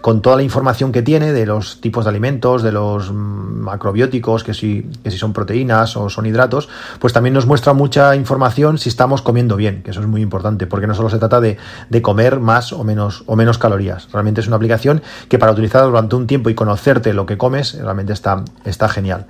Con 0.00 0.22
toda 0.22 0.36
la 0.36 0.42
información 0.42 0.92
que 0.92 1.02
tiene 1.02 1.32
de 1.32 1.46
los 1.46 1.80
tipos 1.80 2.04
de 2.04 2.10
alimentos, 2.10 2.62
de 2.62 2.72
los 2.72 3.12
macrobióticos, 3.12 4.44
que 4.44 4.54
si, 4.54 4.88
que 5.02 5.10
si 5.10 5.18
son 5.18 5.32
proteínas 5.32 5.96
o 5.96 6.08
son 6.08 6.26
hidratos, 6.26 6.68
pues 6.98 7.12
también 7.12 7.34
nos 7.34 7.46
muestra 7.46 7.72
mucha 7.72 8.14
información 8.16 8.78
si 8.78 8.88
estamos 8.88 9.22
comiendo 9.22 9.56
bien, 9.56 9.82
que 9.82 9.90
eso 9.90 10.00
es 10.00 10.06
muy 10.06 10.22
importante, 10.22 10.66
porque 10.66 10.86
no 10.86 10.94
solo 10.94 11.10
se 11.10 11.18
trata 11.18 11.40
de, 11.40 11.56
de 11.88 12.02
comer 12.02 12.40
más 12.40 12.72
o 12.72 12.84
menos, 12.84 13.24
o 13.26 13.36
menos 13.36 13.58
calorías. 13.58 14.08
Realmente 14.12 14.40
es 14.40 14.46
una 14.46 14.56
aplicación 14.56 15.02
que 15.28 15.38
para 15.38 15.52
utilizarla 15.52 15.86
durante 15.86 16.16
un 16.16 16.26
tiempo 16.26 16.50
y 16.50 16.54
conocerte 16.54 17.12
lo 17.12 17.26
que 17.26 17.38
comes, 17.38 17.74
realmente 17.74 18.12
está, 18.12 18.44
está 18.64 18.88
genial. 18.88 19.26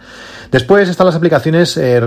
Después 0.50 0.88
están 0.88 1.06
las 1.06 1.16
aplicaciones 1.16 1.76
eh, 1.76 2.00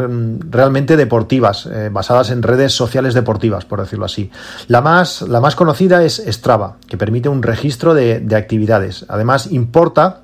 realmente 0.49 0.97
deportivas, 0.97 1.65
eh, 1.65 1.89
basadas 1.91 2.29
en 2.29 2.43
redes 2.43 2.73
sociales 2.73 3.13
deportivas, 3.13 3.65
por 3.65 3.79
decirlo 3.81 4.05
así. 4.05 4.29
La 4.67 4.81
más, 4.81 5.21
la 5.23 5.39
más 5.39 5.55
conocida 5.55 6.03
es 6.03 6.21
Strava, 6.27 6.77
que 6.87 6.97
permite 6.97 7.29
un 7.29 7.41
registro 7.41 7.93
de, 7.93 8.19
de 8.19 8.34
actividades. 8.37 9.05
Además, 9.07 9.51
importa 9.51 10.21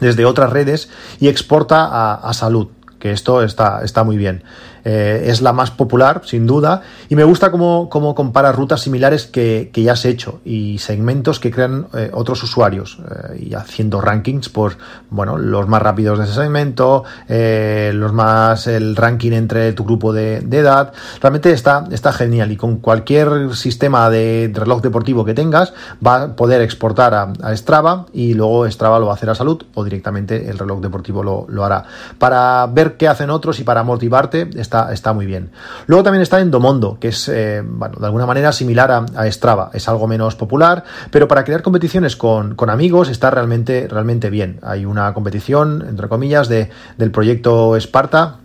desde 0.00 0.24
otras 0.24 0.50
redes 0.50 0.88
y 1.20 1.28
exporta 1.28 1.84
a, 1.84 2.14
a 2.14 2.34
salud, 2.34 2.68
que 2.98 3.12
esto 3.12 3.42
está, 3.42 3.82
está 3.84 4.04
muy 4.04 4.16
bien. 4.16 4.42
Eh, 4.84 5.30
es 5.30 5.40
la 5.40 5.54
más 5.54 5.70
popular, 5.70 6.20
sin 6.24 6.46
duda, 6.46 6.82
y 7.08 7.16
me 7.16 7.24
gusta 7.24 7.50
cómo, 7.50 7.88
cómo 7.88 8.14
compara 8.14 8.52
rutas 8.52 8.82
similares 8.82 9.26
que, 9.26 9.70
que, 9.72 9.82
ya 9.82 9.92
has 9.92 10.04
hecho 10.04 10.40
y 10.44 10.76
segmentos 10.78 11.40
que 11.40 11.50
crean 11.50 11.86
eh, 11.94 12.10
otros 12.12 12.42
usuarios 12.42 12.98
eh, 12.98 13.46
y 13.48 13.54
haciendo 13.54 14.02
rankings 14.02 14.50
por, 14.50 14.76
bueno, 15.08 15.38
los 15.38 15.68
más 15.68 15.80
rápidos 15.80 16.18
de 16.18 16.24
ese 16.26 16.34
segmento, 16.34 17.04
los 17.28 18.12
más, 18.12 18.66
el 18.66 18.94
ranking 18.94 19.32
entre 19.32 19.72
tu 19.72 19.84
grupo 19.84 20.12
de, 20.12 20.38
edad. 20.54 20.92
Realmente 21.20 21.50
está, 21.50 21.86
está 21.90 22.12
genial 22.12 22.52
y 22.52 22.56
con 22.56 22.76
cualquier 22.76 23.54
sistema 23.56 24.08
de 24.10 24.52
reloj 24.54 24.82
deportivo 24.82 25.24
que 25.24 25.34
tengas 25.34 25.72
va 26.06 26.22
a 26.22 26.36
poder 26.36 26.60
exportar 26.60 27.14
a, 27.14 27.32
a 27.42 27.56
Strava 27.56 28.06
y 28.12 28.34
luego 28.34 28.70
Strava 28.70 28.98
lo 28.98 29.06
va 29.06 29.12
a 29.12 29.14
hacer 29.16 29.30
a 29.30 29.34
salud 29.34 29.62
o 29.74 29.82
directamente 29.82 30.48
el 30.48 30.58
reloj 30.58 30.80
deportivo 30.80 31.22
lo, 31.22 31.46
lo 31.48 31.64
hará. 31.64 31.84
Para 32.18 32.66
ver 32.66 32.96
qué 32.96 33.08
hacen 33.08 33.30
otros 33.30 33.58
y 33.58 33.64
para 33.64 33.82
motivarte, 33.82 34.48
está, 34.92 35.12
muy 35.12 35.26
bien. 35.26 35.50
Luego 35.86 36.02
también 36.02 36.22
está 36.22 36.40
Endomondo, 36.40 36.98
que 37.00 37.08
es, 37.08 37.28
eh, 37.28 37.62
bueno, 37.64 37.96
de 37.98 38.06
alguna 38.06 38.26
manera 38.26 38.52
similar 38.52 38.90
a, 38.90 39.06
a, 39.16 39.30
Strava. 39.30 39.70
Es 39.72 39.88
algo 39.88 40.06
menos 40.06 40.36
popular, 40.36 40.84
pero 41.10 41.28
para 41.28 41.44
crear 41.44 41.62
competiciones 41.62 42.16
con, 42.16 42.54
con, 42.54 42.70
amigos 42.70 43.08
está 43.08 43.30
realmente, 43.30 43.88
realmente 43.88 44.30
bien. 44.30 44.58
Hay 44.62 44.84
una 44.84 45.12
competición, 45.14 45.84
entre 45.88 46.08
comillas, 46.08 46.48
de, 46.48 46.70
del 46.96 47.10
proyecto 47.10 47.76
Esparta 47.76 48.38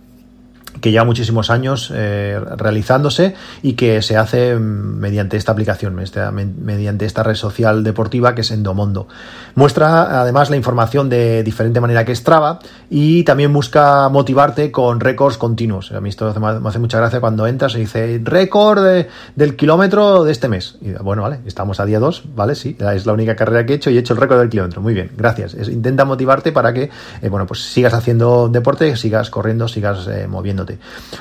que 0.80 0.90
lleva 0.90 1.04
muchísimos 1.04 1.50
años 1.50 1.92
eh, 1.94 2.40
realizándose 2.56 3.34
y 3.62 3.74
que 3.74 4.02
se 4.02 4.16
hace 4.16 4.56
mediante 4.56 5.36
esta 5.36 5.52
aplicación, 5.52 5.98
esta, 6.00 6.30
mediante 6.30 7.06
esta 7.06 7.22
red 7.22 7.34
social 7.34 7.82
deportiva 7.84 8.34
que 8.34 8.42
es 8.42 8.50
Endomondo. 8.50 9.08
Muestra 9.54 10.20
además 10.20 10.50
la 10.50 10.56
información 10.56 11.08
de 11.08 11.42
diferente 11.42 11.80
manera 11.80 12.04
que 12.04 12.14
Strava 12.14 12.60
y 12.88 13.24
también 13.24 13.52
busca 13.52 14.08
motivarte 14.08 14.70
con 14.70 15.00
récords 15.00 15.38
continuos. 15.38 15.92
A 15.92 16.00
mí 16.00 16.08
esto 16.08 16.32
me 16.38 16.68
hace 16.68 16.78
mucha 16.78 16.98
gracia 16.98 17.20
cuando 17.20 17.46
entras 17.46 17.74
y 17.74 17.80
dice 17.80 18.20
récord 18.22 18.82
de, 18.84 19.08
del 19.36 19.56
kilómetro 19.56 20.24
de 20.24 20.32
este 20.32 20.48
mes. 20.48 20.76
Y 20.80 20.92
bueno, 20.92 21.22
vale, 21.22 21.40
estamos 21.46 21.80
a 21.80 21.86
día 21.86 21.98
2, 21.98 22.24
¿vale? 22.34 22.54
Sí, 22.54 22.76
es 22.94 23.06
la 23.06 23.12
única 23.12 23.36
carrera 23.36 23.66
que 23.66 23.74
he 23.74 23.76
hecho 23.76 23.90
y 23.90 23.96
he 23.96 24.00
hecho 24.00 24.14
el 24.14 24.20
récord 24.20 24.38
del 24.38 24.48
kilómetro. 24.48 24.80
Muy 24.80 24.94
bien, 24.94 25.10
gracias. 25.16 25.54
Intenta 25.68 26.04
motivarte 26.04 26.52
para 26.52 26.72
que, 26.72 26.90
eh, 27.22 27.28
bueno, 27.28 27.46
pues 27.46 27.60
sigas 27.60 27.94
haciendo 27.94 28.48
deporte, 28.48 28.96
sigas 28.96 29.30
corriendo, 29.30 29.68
sigas 29.68 30.06
eh, 30.08 30.26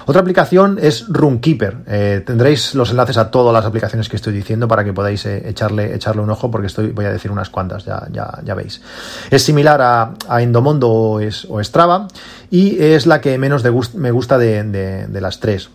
Otra 0.05 0.21
aplicación 0.21 0.79
es 0.81 1.05
Runkeeper. 1.07 1.77
Eh, 1.87 2.23
tendréis 2.25 2.75
los 2.75 2.91
enlaces 2.91 3.17
a 3.17 3.31
todas 3.31 3.53
las 3.53 3.65
aplicaciones 3.65 4.09
que 4.09 4.15
estoy 4.15 4.33
diciendo 4.33 4.67
para 4.67 4.83
que 4.83 4.93
podáis 4.93 5.25
eh, 5.25 5.49
echarle, 5.49 5.95
echarle 5.95 6.21
un 6.21 6.29
ojo 6.29 6.51
porque 6.51 6.67
estoy, 6.67 6.91
voy 6.91 7.05
a 7.05 7.11
decir 7.11 7.31
unas 7.31 7.49
cuantas, 7.49 7.85
ya, 7.85 8.07
ya, 8.11 8.39
ya 8.43 8.53
veis. 8.55 8.81
Es 9.29 9.43
similar 9.43 9.81
a, 9.81 10.41
Endomondo 10.41 10.89
o, 10.89 11.19
es, 11.19 11.47
Strava 11.61 12.07
y 12.49 12.81
es 12.81 13.05
la 13.05 13.21
que 13.21 13.37
menos 13.37 13.63
me 13.93 14.11
gusta 14.11 14.37
de 14.37 15.19
las 15.21 15.39
tres. 15.39 15.69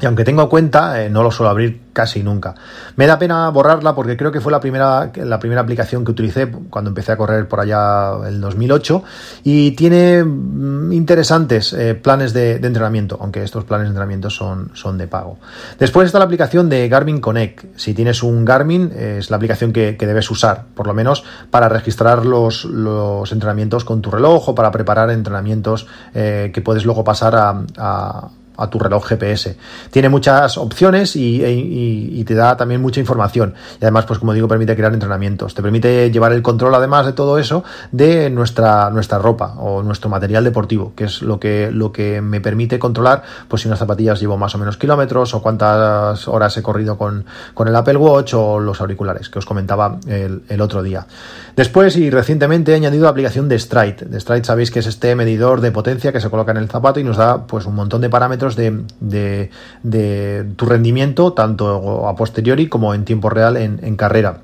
Y 0.00 0.06
aunque 0.06 0.24
tengo 0.24 0.48
cuenta, 0.48 1.02
eh, 1.02 1.10
no 1.10 1.24
lo 1.24 1.30
suelo 1.32 1.50
abrir 1.50 1.80
casi 1.92 2.22
nunca. 2.22 2.54
Me 2.94 3.08
da 3.08 3.18
pena 3.18 3.48
borrarla 3.50 3.96
porque 3.96 4.16
creo 4.16 4.30
que 4.30 4.40
fue 4.40 4.52
la 4.52 4.60
primera, 4.60 5.10
la 5.16 5.40
primera 5.40 5.60
aplicación 5.60 6.04
que 6.04 6.12
utilicé 6.12 6.48
cuando 6.70 6.90
empecé 6.90 7.10
a 7.10 7.16
correr 7.16 7.48
por 7.48 7.58
allá 7.58 8.12
el 8.28 8.40
2008 8.40 9.02
y 9.42 9.72
tiene 9.72 10.22
mm, 10.22 10.92
interesantes 10.92 11.72
eh, 11.72 11.96
planes 11.96 12.32
de, 12.32 12.56
entrenamiento, 12.56 13.18
aunque 13.20 13.42
estos 13.42 13.64
planes 13.64 13.86
de 13.86 13.88
entrenamiento 13.88 14.30
son, 14.30 14.70
son 14.74 14.98
de 14.98 15.08
pago. 15.08 15.38
Después 15.80 16.06
está 16.06 16.20
la 16.20 16.26
aplicación 16.26 16.68
de 16.68 16.88
Garmin 16.88 17.20
Connect. 17.20 17.76
Si 17.76 17.92
tienes 17.92 18.22
un 18.22 18.44
Garmin, 18.44 18.92
es 18.96 19.30
la 19.30 19.36
aplicación 19.36 19.72
que, 19.72 19.96
debes 19.98 20.30
usar, 20.30 20.66
por 20.74 20.86
lo 20.86 20.94
menos 20.94 21.24
para 21.50 21.68
registrar 21.68 22.24
los, 22.24 22.64
los, 22.64 23.30
entrenamientos 23.32 23.84
con 23.84 24.00
tu 24.00 24.10
reloj 24.10 24.50
o 24.50 24.54
para 24.54 24.70
preparar 24.70 25.10
entrenamientos 25.10 25.86
eh, 26.14 26.50
que 26.54 26.62
puedes 26.62 26.84
luego 26.84 27.04
pasar 27.04 27.34
a 27.36 28.28
a 28.58 28.68
tu 28.68 28.78
reloj 28.78 29.06
GPS. 29.06 29.56
Tiene 29.90 30.08
muchas 30.08 30.58
opciones 30.58 31.16
y, 31.16 31.42
y, 31.44 32.20
y, 32.20 32.24
te 32.24 32.34
da 32.34 32.56
también 32.56 32.82
mucha 32.82 33.00
información. 33.00 33.54
Y 33.80 33.84
además, 33.84 34.04
pues 34.04 34.18
como 34.18 34.34
digo, 34.34 34.48
permite 34.48 34.76
crear 34.76 34.92
entrenamientos. 34.92 35.54
Te 35.54 35.62
permite 35.62 36.10
llevar 36.10 36.32
el 36.32 36.42
control, 36.42 36.74
además 36.74 37.06
de 37.06 37.12
todo 37.12 37.38
eso, 37.38 37.64
de 37.92 38.28
nuestra, 38.30 38.90
nuestra 38.90 39.18
ropa 39.18 39.54
o 39.58 39.82
nuestro 39.82 40.10
material 40.10 40.44
deportivo, 40.44 40.92
que 40.96 41.04
es 41.04 41.22
lo 41.22 41.38
que, 41.38 41.70
lo 41.70 41.92
que 41.92 42.20
me 42.20 42.40
permite 42.40 42.78
controlar, 42.78 43.22
pues 43.46 43.62
si 43.62 43.68
unas 43.68 43.78
zapatillas 43.78 44.20
llevo 44.20 44.36
más 44.36 44.54
o 44.54 44.58
menos 44.58 44.76
kilómetros 44.76 45.34
o 45.34 45.42
cuántas 45.42 46.26
horas 46.26 46.56
he 46.56 46.62
corrido 46.62 46.98
con, 46.98 47.24
con 47.54 47.68
el 47.68 47.76
Apple 47.76 47.96
Watch 47.96 48.34
o 48.34 48.58
los 48.58 48.80
auriculares, 48.80 49.28
que 49.28 49.38
os 49.38 49.46
comentaba 49.46 49.98
el, 50.06 50.42
el 50.48 50.60
otro 50.60 50.82
día. 50.82 51.06
Después 51.54 51.96
y 51.96 52.10
recientemente 52.10 52.72
he 52.72 52.76
añadido 52.76 53.04
la 53.04 53.10
aplicación 53.10 53.48
de 53.48 53.58
Stride. 53.58 54.06
De 54.06 54.20
Stride 54.20 54.44
sabéis 54.44 54.70
que 54.70 54.78
es 54.78 54.86
este 54.86 55.14
medidor 55.14 55.60
de 55.60 55.72
potencia 55.72 56.12
que 56.12 56.20
se 56.20 56.30
coloca 56.30 56.52
en 56.52 56.58
el 56.58 56.68
zapato 56.68 57.00
y 57.00 57.04
nos 57.04 57.16
da 57.16 57.46
pues 57.46 57.66
un 57.66 57.74
montón 57.74 58.00
de 58.00 58.08
parámetros 58.08 58.47
de, 58.56 58.84
de, 59.00 60.46
tu 60.56 60.66
rendimiento, 60.66 61.32
tanto 61.32 62.08
a 62.08 62.16
posteriori 62.16 62.68
como 62.68 62.94
en 62.94 63.04
tiempo 63.04 63.30
real 63.30 63.56
en 63.56 63.96
carrera. 63.96 64.42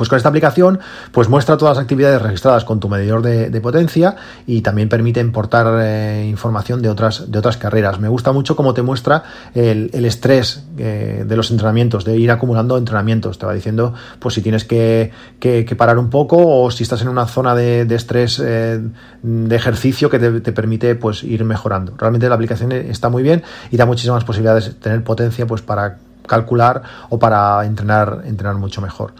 Pues 0.00 0.08
con 0.08 0.16
esta 0.16 0.30
aplicación, 0.30 0.80
pues 1.12 1.28
muestra 1.28 1.58
todas 1.58 1.76
las 1.76 1.82
actividades 1.82 2.22
registradas 2.22 2.64
con 2.64 2.80
tu 2.80 2.88
medidor 2.88 3.20
de, 3.20 3.60
potencia 3.60 4.16
y 4.46 4.62
también 4.62 4.88
permite 4.88 5.20
importar 5.20 5.78
eh, 5.82 6.26
información 6.26 6.80
de 6.80 6.88
otras, 6.88 7.30
de 7.30 7.38
otras 7.38 7.58
carreras. 7.58 8.00
Me 8.00 8.08
gusta 8.08 8.32
mucho 8.32 8.56
cómo 8.56 8.72
te 8.72 8.80
muestra 8.80 9.24
el, 9.52 9.90
estrés 10.06 10.64
eh, 10.78 11.26
de 11.28 11.36
los 11.36 11.50
entrenamientos, 11.50 12.06
de 12.06 12.16
ir 12.16 12.30
acumulando 12.30 12.78
entrenamientos. 12.78 13.38
Te 13.38 13.44
va 13.44 13.52
diciendo, 13.52 13.92
pues 14.18 14.36
si 14.36 14.40
tienes 14.40 14.64
que, 14.64 15.12
parar 15.76 15.98
un 15.98 16.08
poco 16.08 16.38
o 16.38 16.70
si 16.70 16.82
estás 16.82 17.02
en 17.02 17.08
una 17.08 17.26
zona 17.26 17.54
de, 17.54 17.84
de 17.84 17.94
estrés 17.94 18.40
eh, 18.42 18.80
de 19.22 19.54
ejercicio 19.54 20.08
que 20.08 20.18
te, 20.18 20.40
te, 20.40 20.52
permite 20.52 20.94
pues 20.94 21.22
ir 21.24 21.44
mejorando. 21.44 21.92
Realmente 21.98 22.26
la 22.26 22.36
aplicación 22.36 22.72
está 22.72 23.10
muy 23.10 23.22
bien 23.22 23.42
y 23.70 23.76
da 23.76 23.84
muchísimas 23.84 24.24
posibilidades 24.24 24.64
de 24.64 24.72
tener 24.72 25.04
potencia 25.04 25.46
pues 25.46 25.60
para 25.60 25.98
calcular 26.30 26.82
o 27.10 27.18
para 27.18 27.66
entrenar, 27.66 28.22
entrenar 28.24 28.54
mucho 28.54 28.80
mejor. 28.80 29.12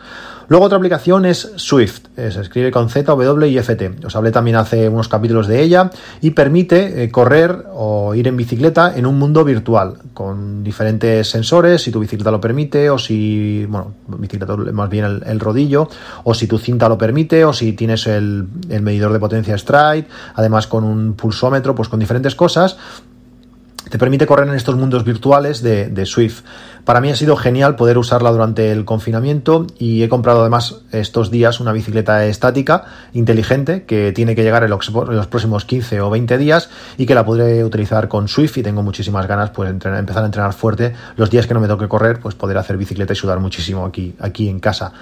Luego 0.50 0.66
otra 0.66 0.78
aplicación 0.78 1.26
es 1.26 1.52
Swift, 1.54 2.06
eh, 2.16 2.32
se 2.32 2.40
escribe 2.40 2.72
con 2.72 2.90
Z, 2.90 3.04
W 3.12 3.48
y 3.48 3.56
FT. 3.58 4.04
Os 4.04 4.16
hablé 4.16 4.32
también 4.32 4.56
hace 4.56 4.88
unos 4.88 5.06
capítulos 5.06 5.46
de 5.46 5.62
ella 5.62 5.90
y 6.20 6.30
permite 6.30 7.04
eh, 7.04 7.08
correr 7.08 7.66
o 7.72 8.16
ir 8.16 8.26
en 8.26 8.36
bicicleta 8.36 8.92
en 8.96 9.06
un 9.06 9.16
mundo 9.16 9.44
virtual 9.44 9.98
con 10.12 10.64
diferentes 10.64 11.30
sensores, 11.30 11.82
si 11.82 11.92
tu 11.92 12.00
bicicleta 12.00 12.32
lo 12.32 12.40
permite 12.40 12.90
o 12.90 12.98
si, 12.98 13.64
bueno, 13.66 13.94
bicicleta 14.08 14.56
más 14.56 14.90
bien 14.90 15.22
el, 15.24 15.38
rodillo, 15.38 15.88
o 16.24 16.34
si 16.34 16.48
tu 16.48 16.58
cinta 16.58 16.88
lo 16.88 16.98
permite 16.98 17.44
o 17.44 17.52
si 17.52 17.74
tienes 17.74 18.08
el 18.08 18.48
medidor 18.82 19.12
de 19.12 19.20
potencia 19.20 19.56
Stride, 19.56 20.08
además 20.34 20.66
con 20.66 20.82
un 20.82 21.14
pulsómetro, 21.14 21.76
pues 21.76 21.88
con 21.88 22.00
diferentes 22.00 22.34
cosas 22.34 22.76
te 23.88 23.98
permite 23.98 24.26
correr 24.26 24.48
en 24.48 24.54
estos 24.54 24.76
mundos 24.76 25.04
virtuales 25.04 25.62
de, 25.62 26.06
Swift. 26.06 26.42
Para 26.84 27.00
mí 27.00 27.10
ha 27.10 27.16
sido 27.16 27.36
genial 27.36 27.76
poder 27.76 27.98
usarla 27.98 28.30
durante 28.30 28.72
el 28.72 28.84
confinamiento 28.84 29.66
y 29.78 30.02
he 30.02 30.08
comprado 30.08 30.40
además 30.40 30.82
estos 30.92 31.30
días 31.30 31.60
una 31.60 31.72
bicicleta 31.72 32.24
estática 32.26 32.84
inteligente 33.12 33.84
que 33.84 34.12
tiene 34.12 34.34
que 34.34 34.42
llegar 34.42 34.64
en 34.64 34.70
los, 34.70 34.88
en 34.88 35.16
los 35.16 35.26
próximos 35.26 35.64
15 35.64 36.00
o 36.00 36.10
20 36.10 36.38
días 36.38 36.70
y 36.98 37.06
que 37.06 37.14
la 37.14 37.24
podré 37.24 37.64
utilizar 37.64 38.08
con 38.08 38.28
Swift 38.28 38.58
y 38.58 38.62
tengo 38.62 38.82
muchísimas 38.82 39.26
ganas 39.26 39.50
pues 39.50 39.70
entrenar, 39.70 39.98
empezar 39.98 40.22
a 40.22 40.26
entrenar 40.26 40.52
fuerte 40.52 40.94
los 41.16 41.30
días 41.30 41.46
que 41.46 41.54
no 41.54 41.60
me 41.60 41.68
toque 41.68 41.88
correr 41.88 42.20
pues 42.20 42.34
poder 42.34 42.58
hacer 42.58 42.76
bicicleta 42.76 43.12
y 43.12 43.16
sudar 43.16 43.40
muchísimo 43.40 43.84
aquí, 43.84 44.14
aquí 44.20 44.48
en 44.48 44.60
casa. 44.60 44.92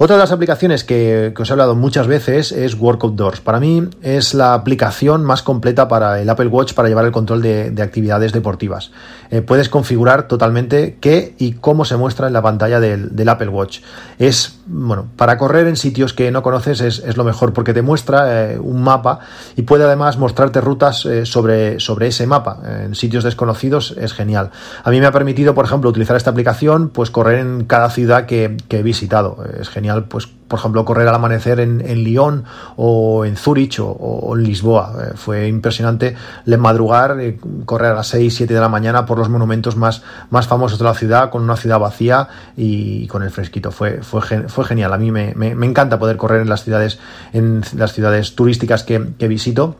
Otra 0.00 0.14
de 0.14 0.22
las 0.22 0.30
aplicaciones 0.30 0.84
que, 0.84 1.34
os 1.36 1.50
he 1.50 1.52
hablado 1.52 1.74
muchas 1.74 2.06
veces 2.06 2.52
es 2.52 2.78
Work 2.78 3.02
Outdoors. 3.02 3.40
Para 3.40 3.58
mí 3.58 3.88
es 4.00 4.32
la 4.32 4.54
aplicación 4.54 5.24
más 5.24 5.42
completa 5.42 5.88
para 5.88 6.20
el 6.22 6.30
Apple 6.30 6.46
Watch 6.46 6.72
para 6.72 6.88
llevar 6.88 7.04
el 7.04 7.10
control 7.10 7.42
de, 7.42 7.72
de 7.72 7.82
actividades 7.82 8.32
deportivas. 8.32 8.92
Eh, 9.30 9.42
puedes 9.42 9.68
configurar 9.68 10.28
totalmente 10.28 10.96
qué 11.00 11.34
y 11.38 11.52
cómo 11.52 11.84
se 11.84 11.96
muestra 11.96 12.28
en 12.28 12.32
la 12.32 12.42
pantalla 12.42 12.78
del, 12.78 13.28
Apple 13.28 13.48
Watch. 13.48 13.80
Es, 14.18 14.60
bueno, 14.66 15.08
para 15.16 15.36
correr 15.36 15.66
en 15.66 15.76
sitios 15.76 16.14
que 16.14 16.30
no 16.30 16.42
conoces 16.42 16.80
es, 16.80 17.16
lo 17.16 17.24
mejor 17.24 17.52
porque 17.52 17.74
te 17.74 17.82
muestra 17.82 18.52
eh, 18.52 18.58
un 18.58 18.82
mapa 18.82 19.18
y 19.56 19.62
puede 19.62 19.84
además 19.84 20.16
mostrarte 20.16 20.60
rutas 20.60 21.04
eh, 21.04 21.26
sobre, 21.26 21.80
sobre 21.80 22.06
ese 22.06 22.26
mapa. 22.26 22.60
En 22.84 22.94
sitios 22.94 23.24
desconocidos 23.24 23.94
es 23.98 24.12
genial. 24.12 24.50
A 24.84 24.90
mí 24.90 25.00
me 25.00 25.06
ha 25.06 25.12
permitido, 25.12 25.54
por 25.54 25.64
ejemplo, 25.64 25.90
utilizar 25.90 26.16
esta 26.16 26.30
aplicación, 26.30 26.88
pues 26.88 27.10
correr 27.10 27.40
en 27.40 27.64
cada 27.64 27.90
ciudad 27.90 28.26
que 28.26 28.56
he 28.70 28.82
visitado. 28.82 29.44
Es 29.60 29.68
genial 29.68 29.87
pues, 30.08 30.26
por 30.26 30.58
ejemplo, 30.58 30.84
correr 30.84 31.06
al 31.08 31.14
amanecer 31.14 31.60
en, 31.60 31.80
en 31.80 32.04
Lyon 32.04 32.44
o 32.76 33.24
en 33.24 33.36
Zurich 33.36 33.78
o, 33.80 34.34
en 34.36 34.42
Lisboa. 34.42 34.92
Eh, 34.98 35.12
fue 35.14 35.48
impresionante 35.48 36.16
le 36.44 36.56
madrugar, 36.56 37.18
eh, 37.20 37.38
correr 37.64 37.92
a 37.92 37.94
las 37.94 38.08
6, 38.08 38.34
7 38.34 38.54
de 38.54 38.60
la 38.60 38.68
mañana 38.68 39.06
por 39.06 39.18
los 39.18 39.28
monumentos 39.28 39.76
más, 39.76 40.02
más 40.30 40.46
famosos 40.46 40.78
de 40.78 40.84
la 40.84 40.94
ciudad, 40.94 41.30
con 41.30 41.42
una 41.42 41.56
ciudad 41.56 41.78
vacía 41.78 42.28
y, 42.56 43.06
con 43.08 43.22
el 43.22 43.30
fresquito. 43.30 43.70
Fue, 43.70 44.02
fue, 44.02 44.20
fue 44.48 44.64
genial. 44.64 44.92
A 44.92 44.98
mí 44.98 45.10
me, 45.10 45.34
me, 45.34 45.66
encanta 45.66 45.98
poder 45.98 46.16
correr 46.16 46.42
en 46.42 46.48
las 46.48 46.64
ciudades, 46.64 46.98
en 47.32 47.62
las 47.76 47.92
ciudades 47.92 48.34
turísticas 48.34 48.84
que, 48.84 49.08
que 49.18 49.28
visito 49.28 49.76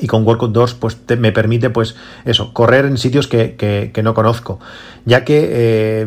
y 0.00 0.06
con 0.06 0.26
Workout 0.26 0.52
2 0.52 0.74
pues 0.74 0.96
me 1.18 1.32
permite 1.32 1.70
pues 1.70 1.94
eso, 2.24 2.52
correr 2.52 2.86
en 2.86 2.98
sitios 2.98 3.28
que, 3.28 3.54
que, 3.56 4.02
no 4.02 4.14
conozco, 4.14 4.58
ya 5.04 5.24
que 5.24 5.48
eh, 5.52 6.06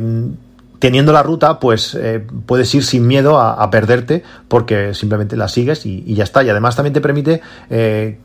teniendo 0.85 1.13
la 1.13 1.23
ruta 1.23 1.59
pues 1.59 1.95
eh, 1.95 2.23
puedes 2.45 2.75
ir 2.75 2.83
sin 2.83 3.07
miedo 3.07 3.39
a, 3.39 3.71
perderte 3.71 4.21
porque 4.47 4.93
simplemente 4.93 5.35
la 5.35 5.47
sigues 5.47 5.83
y, 5.87 6.13
ya 6.13 6.23
está. 6.23 6.43
Y 6.43 6.49
además 6.49 6.75
también 6.75 6.93
te 6.93 7.01
permite 7.01 7.41
eh, 7.71 8.19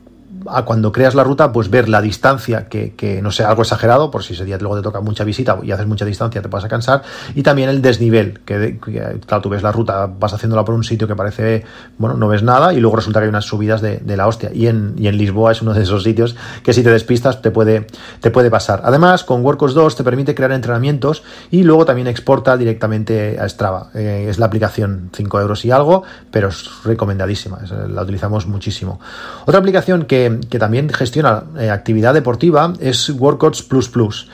a 0.47 0.63
cuando 0.63 0.91
creas 0.91 1.15
la 1.15 1.23
ruta, 1.23 1.51
pues 1.51 1.69
ver 1.69 1.89
la 1.89 2.01
distancia, 2.01 2.67
que, 2.67 3.19
no 3.21 3.31
sea 3.31 3.49
algo 3.49 3.61
exagerado, 3.61 4.11
por 4.11 4.23
si 4.23 4.33
ese 4.33 4.45
día 4.45 4.57
luego 4.57 4.77
te 4.77 4.81
toca 4.81 5.01
mucha 5.01 5.23
visita 5.23 5.57
y 5.61 5.71
haces 5.71 5.87
mucha 5.87 6.05
distancia 6.05 6.41
te 6.41 6.47
vas 6.47 6.63
a 6.63 6.67
cansar, 6.67 7.03
y 7.35 7.43
también 7.43 7.69
el 7.69 7.81
desnivel, 7.81 8.39
que, 8.45 8.79
claro, 9.25 9.41
tú 9.41 9.49
ves 9.49 9.63
la 9.63 9.71
ruta, 9.71 10.07
vas 10.07 10.33
haciéndola 10.33 10.65
por 10.65 10.75
un 10.75 10.83
sitio 10.83 11.07
que 11.07 11.15
parece, 11.15 11.63
bueno, 11.97 12.15
no 12.15 12.27
ves 12.27 12.43
nada, 12.43 12.73
y 12.73 12.79
luego 12.79 12.95
resulta 12.95 13.19
que 13.19 13.25
hay 13.25 13.29
unas 13.29 13.45
subidas 13.45 13.81
de, 13.81 14.01
la 14.15 14.27
hostia, 14.27 14.51
y 14.53 14.67
en, 14.67 14.95
y 14.97 15.07
en 15.07 15.17
Lisboa 15.17 15.51
es 15.51 15.61
uno 15.61 15.73
de 15.73 15.83
esos 15.83 16.03
sitios 16.03 16.35
que 16.63 16.73
si 16.73 16.83
te 16.83 16.89
despistas 16.89 17.41
te 17.41 17.51
puede, 17.51 17.87
te 18.19 18.31
puede 18.31 18.49
pasar. 18.49 18.81
Además, 18.83 19.23
con 19.23 19.43
Workos 19.43 19.73
2 19.73 19.95
te 19.95 20.03
permite 20.03 20.35
crear 20.35 20.51
entrenamientos 20.51 21.23
y 21.49 21.63
luego 21.63 21.85
también 21.85 22.07
exporta 22.07 22.57
directamente 22.57 23.39
a 23.39 23.47
Strava. 23.47 23.89
Eh, 23.93 24.27
es 24.29 24.37
la 24.37 24.47
aplicación 24.47 25.09
5 25.13 25.41
euros 25.41 25.65
y 25.65 25.71
algo, 25.71 26.03
pero 26.29 26.49
es 26.49 26.69
recomendadísima, 26.83 27.59
la 27.89 28.01
utilizamos 28.01 28.47
muchísimo. 28.47 28.99
Otra 29.45 29.59
aplicación 29.59 30.05
que 30.05 30.20
que, 30.49 30.59
también 30.59 30.89
gestiona 30.89 31.43
eh, 31.57 31.69
actividad 31.69 32.13
deportiva 32.13 32.73
es 32.79 33.09
Workouts 33.09 33.63
Plus 33.63 33.89
Plus. 33.89 34.27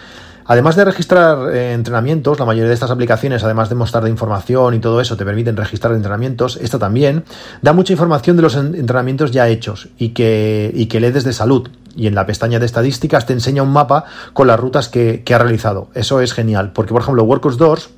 Además 0.46 0.78
de 0.78 0.86
registrar 0.86 1.54
eh, 1.54 1.74
entrenamientos, 1.74 2.40
la 2.40 2.46
mayoría 2.46 2.70
de 2.70 2.74
estas 2.74 2.90
aplicaciones, 2.90 3.44
además 3.44 3.68
de 3.68 3.76
mostrar 3.76 4.04
de 4.04 4.10
información 4.10 4.74
y 4.74 4.80
todo 4.80 5.02
eso, 5.02 5.18
te 5.18 5.26
permiten 5.26 5.58
registrar 5.58 5.94
entrenamientos. 5.94 6.58
Esta 6.62 6.80
también 6.80 7.26
da 7.62 7.74
mucha 7.74 7.92
información 7.92 8.38
de 8.38 8.44
los 8.44 8.56
entrenamientos 8.56 9.32
ya 9.32 9.50
hechos 9.50 9.90
y 9.98 10.10
que, 10.10 10.72
y 10.74 10.86
que 10.86 11.02
lees 11.02 11.26
de 11.26 11.34
salud. 11.34 11.70
Y 11.98 12.08
en 12.08 12.16
la 12.16 12.26
pestaña 12.26 12.60
de 12.60 12.66
estadísticas 12.66 13.26
te 13.26 13.34
enseña 13.34 13.64
un 13.64 13.74
mapa 13.74 14.06
con 14.34 14.48
las 14.48 14.60
rutas 14.60 14.88
que, 14.88 15.24
que 15.24 15.34
ha 15.34 15.40
realizado. 15.40 15.90
Eso 15.96 16.22
es 16.22 16.32
genial, 16.32 16.72
porque 16.72 16.94
por 16.94 17.02
ejemplo, 17.02 17.24
Workouts 17.24 17.58
2 17.58 17.90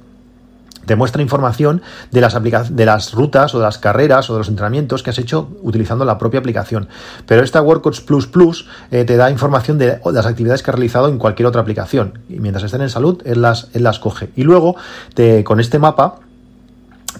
te 0.89 0.95
muestra 0.95 1.21
información 1.21 1.83
de 2.09 2.19
las, 2.19 2.35
de 2.75 2.85
las 2.85 3.13
rutas 3.13 3.53
o 3.53 3.59
de 3.59 3.63
las 3.63 3.77
carreras 3.77 4.27
o 4.31 4.33
de 4.33 4.39
los 4.39 4.49
entrenamientos 4.49 5.03
que 5.03 5.11
has 5.11 5.19
hecho 5.19 5.47
utilizando 5.61 6.03
la 6.03 6.17
propia 6.17 6.39
aplicación. 6.39 6.87
Pero 7.27 7.43
esta 7.43 7.61
Workouts 7.61 8.01
Plus 8.01 8.25
Plus 8.25 8.65
eh, 8.89 9.03
te 9.05 9.15
da 9.15 9.29
información 9.29 9.77
de, 9.77 9.99
las 10.03 10.25
actividades 10.25 10.63
que 10.63 10.71
has 10.71 10.75
realizado 10.75 11.07
en 11.07 11.19
cualquier 11.19 11.45
otra 11.45 11.61
aplicación. 11.61 12.17
Y 12.27 12.39
mientras 12.39 12.63
estén 12.63 12.81
en 12.81 12.89
salud, 12.89 13.21
él 13.25 13.43
las, 13.43 13.69
las 13.75 13.99
coge. 13.99 14.31
Y 14.35 14.41
luego, 14.41 14.77
te, 15.13 15.43
con 15.43 15.59
este 15.59 15.77
mapa, 15.77 16.15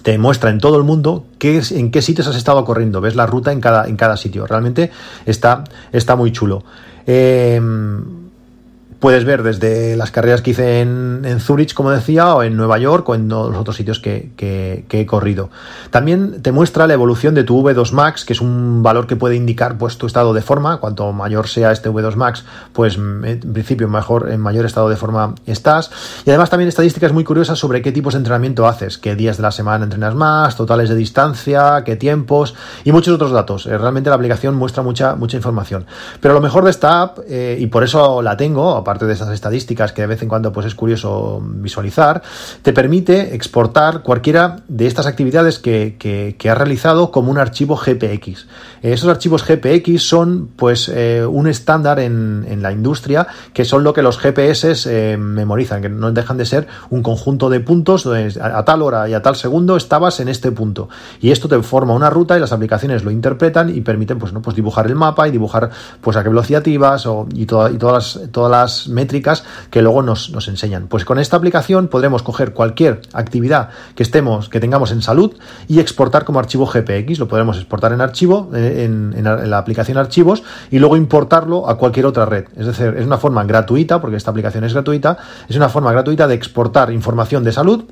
te 0.02 0.18
muestra 0.18 0.50
en 0.50 0.58
todo 0.58 0.76
el 0.76 0.82
mundo 0.82 1.26
qué, 1.38 1.62
en 1.70 1.92
qué 1.92 2.02
sitios 2.02 2.26
has 2.26 2.34
estado 2.34 2.64
corriendo. 2.64 3.00
Ves 3.00 3.14
la 3.14 3.26
ruta 3.26 3.52
en 3.52 3.60
cada, 3.60 3.86
en 3.86 3.96
cada 3.96 4.16
sitio. 4.16 4.48
Realmente 4.48 4.90
está, 5.26 5.62
está 5.92 6.16
muy 6.16 6.32
chulo. 6.32 6.64
Eh, 7.06 7.60
puedes 9.00 9.24
ver 9.24 9.42
desde 9.42 9.96
las 9.96 10.10
carreras 10.10 10.42
que 10.42 10.50
hice 10.50 10.80
en, 10.80 11.40
Zurich, 11.40 11.72
como 11.74 11.90
decía, 11.90 12.34
o 12.34 12.42
en 12.42 12.56
Nueva 12.56 12.78
York, 12.78 13.08
o 13.08 13.14
en 13.14 13.28
los 13.28 13.56
otros 13.56 13.76
sitios 13.76 13.98
que, 13.98 14.84
he 14.90 15.06
corrido. 15.06 15.50
También 15.90 16.42
te 16.42 16.52
muestra 16.52 16.86
la 16.86 16.94
evolución 16.94 17.34
de 17.34 17.42
tu 17.42 17.62
V2 17.62 17.92
Max, 17.92 18.24
que 18.24 18.34
es 18.34 18.40
un 18.40 18.82
valor 18.82 19.06
que 19.06 19.16
puede 19.16 19.36
indicar 19.36 19.78
pues, 19.78 19.96
tu 19.96 20.06
estado 20.06 20.34
de 20.34 20.42
forma. 20.42 20.76
Cuanto 20.78 21.12
mayor 21.12 21.48
sea 21.48 21.72
este 21.72 21.90
V2 21.90 22.14
Max, 22.14 22.44
pues 22.72 22.96
en 22.96 23.40
principio 23.52 23.88
mejor, 23.88 24.30
en 24.30 24.40
mayor 24.40 24.66
estado 24.66 24.90
de 24.90 24.96
forma 24.96 25.34
estás. 25.46 25.90
Y 26.26 26.30
además 26.30 26.50
también 26.50 26.68
estadísticas 26.68 27.12
muy 27.12 27.24
curiosas 27.24 27.58
sobre 27.58 27.80
qué 27.80 27.92
tipos 27.92 28.12
de 28.12 28.18
entrenamiento 28.18 28.66
haces, 28.66 28.98
qué 28.98 29.16
días 29.16 29.38
de 29.38 29.42
la 29.42 29.50
semana 29.50 29.84
entrenas 29.84 30.14
más, 30.14 30.56
totales 30.56 30.90
de 30.90 30.94
distancia, 30.94 31.82
qué 31.84 31.96
tiempos 31.96 32.54
y 32.84 32.92
muchos 32.92 33.14
otros 33.14 33.32
datos. 33.32 33.64
Eh, 33.64 33.78
realmente 33.78 34.10
la 34.10 34.16
aplicación 34.16 34.54
muestra 34.56 34.82
mucha, 34.82 35.14
mucha 35.14 35.38
información. 35.38 35.86
Pero 36.20 36.34
lo 36.34 36.40
mejor 36.40 36.64
de 36.64 36.70
esta 36.70 37.00
app, 37.00 37.18
eh, 37.26 37.56
y 37.58 37.66
por 37.68 37.82
eso 37.82 38.20
la 38.20 38.36
tengo, 38.36 38.76
parte 38.90 39.06
de 39.06 39.12
esas 39.12 39.28
estadísticas 39.28 39.92
que 39.92 40.02
de 40.02 40.08
vez 40.08 40.20
en 40.20 40.28
cuando 40.28 40.52
pues 40.52 40.66
es 40.66 40.74
curioso 40.74 41.40
visualizar, 41.44 42.22
te 42.62 42.72
permite 42.72 43.36
exportar 43.36 44.02
cualquiera 44.02 44.56
de 44.66 44.88
estas 44.88 45.06
actividades 45.06 45.60
que, 45.60 45.94
que, 45.96 46.50
has 46.50 46.58
realizado 46.58 47.12
como 47.12 47.30
un 47.30 47.38
archivo 47.38 47.76
GPX. 47.76 48.48
Esos 48.82 49.08
archivos 49.08 49.44
GPX 49.46 50.02
son 50.02 50.48
pues 50.56 50.90
eh, 50.92 51.24
un 51.24 51.46
estándar 51.46 52.00
en, 52.00 52.44
en, 52.48 52.62
la 52.62 52.72
industria 52.72 53.28
que 53.52 53.64
son 53.64 53.84
lo 53.84 53.92
que 53.92 54.02
los 54.02 54.18
GPS 54.18 54.74
eh, 54.86 55.16
memorizan, 55.16 55.82
que 55.82 55.88
no 55.88 56.10
dejan 56.10 56.36
de 56.36 56.46
ser 56.46 56.66
un 56.90 57.04
conjunto 57.04 57.48
de 57.48 57.60
puntos 57.60 58.08
a, 58.40 58.64
tal 58.64 58.82
hora 58.82 59.08
y 59.08 59.14
a 59.14 59.22
tal 59.22 59.36
segundo 59.36 59.76
estabas 59.76 60.18
en 60.18 60.26
este 60.26 60.50
punto. 60.50 60.88
Y 61.20 61.30
esto 61.30 61.46
te 61.46 61.62
forma 61.62 61.94
una 61.94 62.10
ruta 62.10 62.36
y 62.36 62.40
las 62.40 62.50
aplicaciones 62.50 63.04
lo 63.04 63.12
interpretan 63.12 63.70
y 63.70 63.82
permiten 63.82 64.18
pues, 64.18 64.32
¿no? 64.32 64.42
pues 64.42 64.56
dibujar 64.56 64.88
el 64.88 64.96
mapa 64.96 65.28
y 65.28 65.30
dibujar 65.30 65.70
pues 66.00 66.16
a 66.16 66.24
qué 66.24 66.28
velocidad 66.28 66.66
ibas 66.66 67.06
o, 67.06 67.28
y, 67.32 67.42
y 67.42 67.46
todas, 67.46 67.72
las, 68.16 68.20
todas 68.32 68.50
las 68.50 68.79
métricas 68.88 69.44
que 69.70 69.82
luego 69.82 70.02
nos, 70.02 70.30
enseñan. 70.48 70.88
Pues 70.88 71.04
con 71.04 71.18
esta 71.18 71.36
aplicación 71.36 71.88
podremos 71.88 72.22
coger 72.22 72.52
cualquier 72.52 73.02
actividad 73.12 73.70
que 73.94 74.02
estemos, 74.02 74.48
que 74.48 74.60
tengamos 74.60 74.92
en 74.92 75.02
salud 75.02 75.34
y 75.68 75.80
exportar 75.80 76.24
como 76.24 76.38
archivo 76.38 76.66
GPX. 76.66 77.18
Lo 77.18 77.28
podremos 77.28 77.56
exportar 77.56 77.92
en 77.92 78.00
archivo, 78.00 78.50
eh, 78.54 78.84
en, 78.84 79.24
la 79.24 79.58
aplicación 79.58 79.98
archivos, 79.98 80.42
y 80.70 80.78
luego 80.78 80.96
importarlo 80.96 81.68
a 81.68 81.76
cualquier 81.76 82.06
otra 82.06 82.24
red. 82.24 82.46
Es 82.56 82.66
decir, 82.66 82.94
es 82.96 83.06
una 83.06 83.18
forma 83.18 83.44
gratuita, 83.44 84.00
porque 84.00 84.16
esta 84.16 84.30
aplicación 84.30 84.64
es 84.64 84.72
gratuita, 84.72 85.18
es 85.48 85.56
una 85.56 85.68
forma 85.68 85.92
gratuita 85.92 86.26
de 86.26 86.34
exportar 86.34 86.92
información 86.92 87.44
de 87.44 87.52
salud 87.52 87.84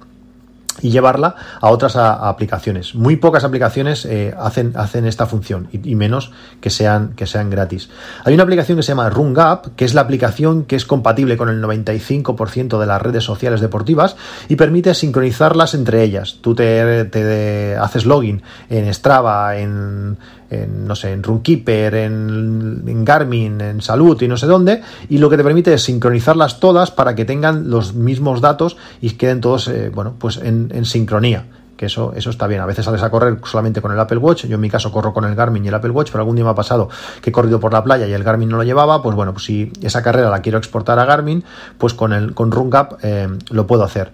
y 0.83 0.91
llevarla 0.91 1.35
a 1.61 1.71
otras 1.71 1.97
aplicaciones. 1.97 2.95
Muy 2.95 3.17
pocas 3.17 3.45
aplicaciones 3.45 4.05
eh, 4.05 4.35
hacen, 4.39 4.73
hacen 4.77 5.07
esta 5.07 5.27
función 5.27 5.69
y, 5.73 5.95
menos 5.95 6.33
que 6.61 6.71
sean, 6.71 7.15
que 7.15 7.27
sean 7.27 7.51
gratis. 7.51 7.91
Hay 8.25 8.35
una 8.35 8.43
aplicación 8.43 8.77
que 8.77 8.83
se 8.83 8.93
llama 8.93 9.11
RunGap, 9.11 9.75
que 9.77 9.85
es 9.85 9.95
la 9.95 10.03
aplicación 10.03 10.65
que 10.65 10.77
es 10.77 10.85
compatible 10.85 11.37
con 11.37 11.49
el 11.49 11.63
95% 11.63 12.79
de 12.79 12.87
las 12.87 13.03
redes 13.03 13.25
sociales 13.25 13.61
deportivas 13.61 14.17
y 14.49 14.57
permite 14.57 14.95
sincronizarlas 14.95 15.75
entre 15.75 16.03
ellas. 16.03 16.39
Tú 16.41 16.55
te, 16.55 17.05
te 17.07 17.77
haces 17.77 18.07
login 18.07 18.43
en 18.71 18.93
Strava, 18.93 19.57
en, 19.59 20.17
en, 20.51 20.87
no 20.87 20.95
sé, 20.95 21.13
en 21.13 21.23
Runkeeper, 21.23 21.95
en, 21.95 23.05
Garmin, 23.05 23.61
en 23.61 23.81
Salud 23.83 24.21
y 24.23 24.29
no 24.29 24.37
sé 24.37 24.47
dónde, 24.47 24.83
y 25.09 25.19
lo 25.19 25.31
que 25.31 25.37
te 25.37 25.45
permite 25.45 25.75
es 25.75 25.83
sincronizarlas 25.83 26.61
todas 26.61 26.91
para 26.91 27.15
que 27.15 27.25
tengan 27.25 27.71
los 27.71 27.95
mismos 27.95 28.41
datos 28.41 28.77
y 29.01 29.11
queden 29.11 29.41
todos, 29.41 29.69
eh, 29.69 29.91
bueno, 29.95 30.15
pues 30.19 30.39
en, 30.39 30.71
en 30.75 30.85
sincronía 30.85 31.47
que 31.79 31.87
eso, 31.87 32.13
eso 32.15 32.29
está 32.29 32.47
bien. 32.47 32.61
A 32.61 32.67
veces 32.67 32.85
sales 32.85 33.03
a 33.03 33.11
correr 33.11 33.39
solamente 33.45 33.81
con 33.81 33.93
el 33.93 33.99
Apple 33.99 34.19
Watch, 34.19 34.45
yo 34.45 34.57
en 34.57 34.61
mi 34.61 34.69
caso 34.69 34.93
corro 34.93 35.15
con 35.15 35.25
el 35.25 35.35
Garmin 35.35 35.65
y 35.65 35.69
el 35.69 35.75
Apple 35.75 35.91
Watch, 35.91 36.11
pero 36.11 36.21
algún 36.21 36.37
día 36.37 36.45
me 36.45 36.51
ha 36.51 36.55
pasado 36.55 36.91
que 37.23 37.31
he 37.31 37.33
corrido 37.33 37.61
por 37.61 37.73
la 37.73 37.83
playa 37.83 38.07
y 38.07 38.13
el 38.13 38.25
Garmin 38.25 38.51
no 38.51 38.59
lo 38.59 38.65
llevaba, 38.65 39.01
pues 39.01 39.17
bueno, 39.17 39.33
pues 39.33 39.45
si 39.45 39.73
esa 39.81 40.03
carrera 40.03 40.29
la 40.29 40.43
quiero 40.43 40.59
exportar 40.59 40.99
a 40.99 41.07
Garmin, 41.07 41.45
pues 41.79 41.95
con 41.95 42.13
el 42.13 42.35
con 42.35 42.51
RunGap 42.51 42.99
eh, 43.03 43.29
lo 43.51 43.67
puedo 43.67 43.85
hacer. 43.85 44.13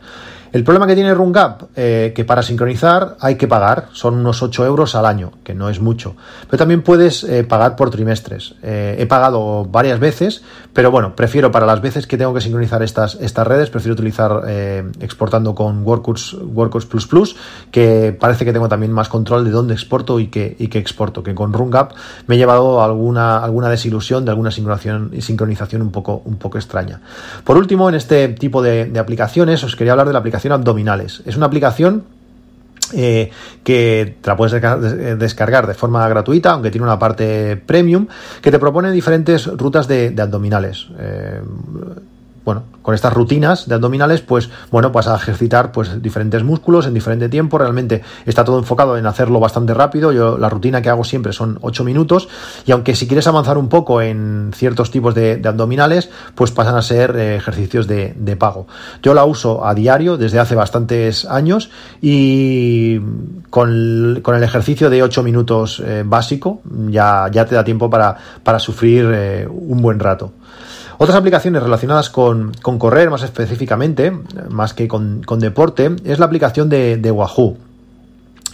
El 0.54 0.62
problema 0.62 0.86
que 0.86 0.94
tiene 0.94 1.12
RunGap, 1.12 1.62
eh, 1.74 2.12
que 2.14 2.24
para 2.24 2.40
sincronizar 2.40 3.16
hay 3.18 3.34
que 3.34 3.48
pagar, 3.48 3.88
son 3.92 4.14
unos 4.14 4.40
8 4.40 4.64
euros 4.64 4.94
al 4.94 5.04
año, 5.04 5.32
que 5.42 5.52
no 5.52 5.68
es 5.68 5.80
mucho. 5.80 6.14
Pero 6.46 6.58
también 6.58 6.82
puedes 6.82 7.24
eh, 7.24 7.42
pagar 7.42 7.74
por 7.74 7.90
trimestres. 7.90 8.54
Eh, 8.62 8.94
he 9.00 9.06
pagado 9.06 9.64
varias 9.64 9.98
veces, 9.98 10.44
pero 10.72 10.92
bueno, 10.92 11.16
prefiero 11.16 11.50
para 11.50 11.66
las 11.66 11.80
veces 11.80 12.06
que 12.06 12.16
tengo 12.16 12.32
que 12.32 12.40
sincronizar 12.40 12.84
estas, 12.84 13.16
estas 13.16 13.44
redes, 13.44 13.68
prefiero 13.68 13.94
utilizar 13.94 14.44
exportando 15.00 15.56
con 15.56 15.84
Workouts, 15.84 16.34
Workouts 16.34 16.86
Plus 16.86 17.06
Plus, 17.08 17.36
que 17.72 18.16
parece 18.18 18.44
que 18.44 18.52
tengo 18.52 18.68
también 18.68 18.92
más 18.92 19.08
control 19.08 19.44
de 19.44 19.50
dónde 19.50 19.74
exporto 19.74 20.20
y 20.20 20.28
qué, 20.28 20.54
y 20.56 20.68
qué 20.68 20.78
exporto, 20.78 21.24
que 21.24 21.34
con 21.34 21.52
RunGap 21.52 21.94
me 22.28 22.36
he 22.36 22.38
llevado 22.38 22.80
alguna, 22.80 23.38
alguna 23.38 23.68
desilusión 23.68 24.24
de 24.24 24.30
alguna 24.30 24.52
sincronización, 24.52 25.10
sincronización 25.20 25.82
un, 25.82 25.90
poco, 25.90 26.22
un 26.24 26.36
poco 26.36 26.58
extraña. 26.58 27.00
Por 27.42 27.56
último, 27.56 27.88
en 27.88 27.96
este 27.96 28.28
tipo 28.28 28.62
de 28.62 28.96
aplicaciones, 28.96 29.64
os 29.64 29.74
quería 29.74 29.92
hablar 29.92 30.06
de 30.06 30.12
la 30.12 30.20
aplicación 30.20 30.43
abdominales. 30.52 31.22
Es 31.26 31.36
una 31.36 31.46
aplicación 31.46 32.04
eh, 32.92 33.30
que 33.62 34.16
te 34.20 34.28
la 34.28 34.36
puedes 34.36 34.60
descargar 35.18 35.66
de 35.66 35.74
forma 35.74 36.06
gratuita, 36.08 36.52
aunque 36.52 36.70
tiene 36.70 36.86
una 36.86 36.98
parte 36.98 37.56
premium, 37.56 38.06
que 38.42 38.50
te 38.50 38.58
propone 38.58 38.90
diferentes 38.90 39.46
rutas 39.46 39.88
de, 39.88 40.14
abdominales. 40.18 40.88
Eh, 40.98 41.40
bueno, 42.44 42.64
con 42.82 42.94
estas 42.94 43.12
rutinas 43.12 43.66
de 43.66 43.74
abdominales, 43.74 44.20
pues 44.20 44.50
bueno, 44.70 44.90
vas 44.90 45.08
a 45.08 45.16
ejercitar 45.16 45.72
pues 45.72 46.02
diferentes 46.02 46.44
músculos 46.44 46.86
en 46.86 46.92
diferente 46.92 47.30
tiempo. 47.30 47.56
Realmente 47.56 48.02
está 48.26 48.44
todo 48.44 48.58
enfocado 48.58 48.98
en 48.98 49.06
hacerlo 49.06 49.40
bastante 49.40 49.72
rápido. 49.72 50.12
Yo 50.12 50.36
la 50.36 50.50
rutina 50.50 50.82
que 50.82 50.90
hago 50.90 51.04
siempre 51.04 51.32
son 51.32 51.58
8 51.62 51.84
minutos. 51.84 52.28
Y 52.66 52.72
aunque 52.72 52.94
si 52.94 53.06
quieres 53.06 53.26
avanzar 53.26 53.56
un 53.56 53.68
poco 53.68 54.02
en 54.02 54.50
ciertos 54.54 54.90
tipos 54.90 55.14
de, 55.14 55.40
abdominales, 55.44 56.10
pues 56.34 56.50
pasan 56.50 56.76
a 56.76 56.82
ser 56.82 57.16
eh, 57.16 57.36
ejercicios 57.36 57.86
de, 57.86 58.36
pago. 58.38 58.66
Yo 59.02 59.14
la 59.14 59.24
uso 59.24 59.64
a 59.64 59.74
diario 59.74 60.16
desde 60.16 60.40
hace 60.40 60.56
bastantes 60.56 61.24
años 61.24 61.70
y 62.02 62.98
con, 63.48 64.22
el 64.26 64.42
ejercicio 64.42 64.90
de 64.90 65.02
8 65.02 65.22
minutos 65.22 65.80
eh, 65.84 66.02
básico 66.04 66.60
ya, 66.88 67.28
ya 67.30 67.46
te 67.46 67.54
da 67.54 67.64
tiempo 67.64 67.88
para, 67.88 68.16
para 68.42 68.58
sufrir 68.58 69.08
eh, 69.14 69.48
un 69.48 69.80
buen 69.80 70.00
rato. 70.00 70.32
Otras 71.04 71.18
aplicaciones 71.18 71.62
relacionadas 71.62 72.08
con, 72.08 72.52
correr 72.78 73.10
más 73.10 73.22
específicamente, 73.22 74.10
más 74.48 74.72
que 74.72 74.88
con, 74.88 75.20
deporte, 75.38 75.94
es 76.02 76.18
la 76.18 76.24
aplicación 76.24 76.70
de, 76.70 76.96
de 76.96 77.10
Wahoo 77.10 77.58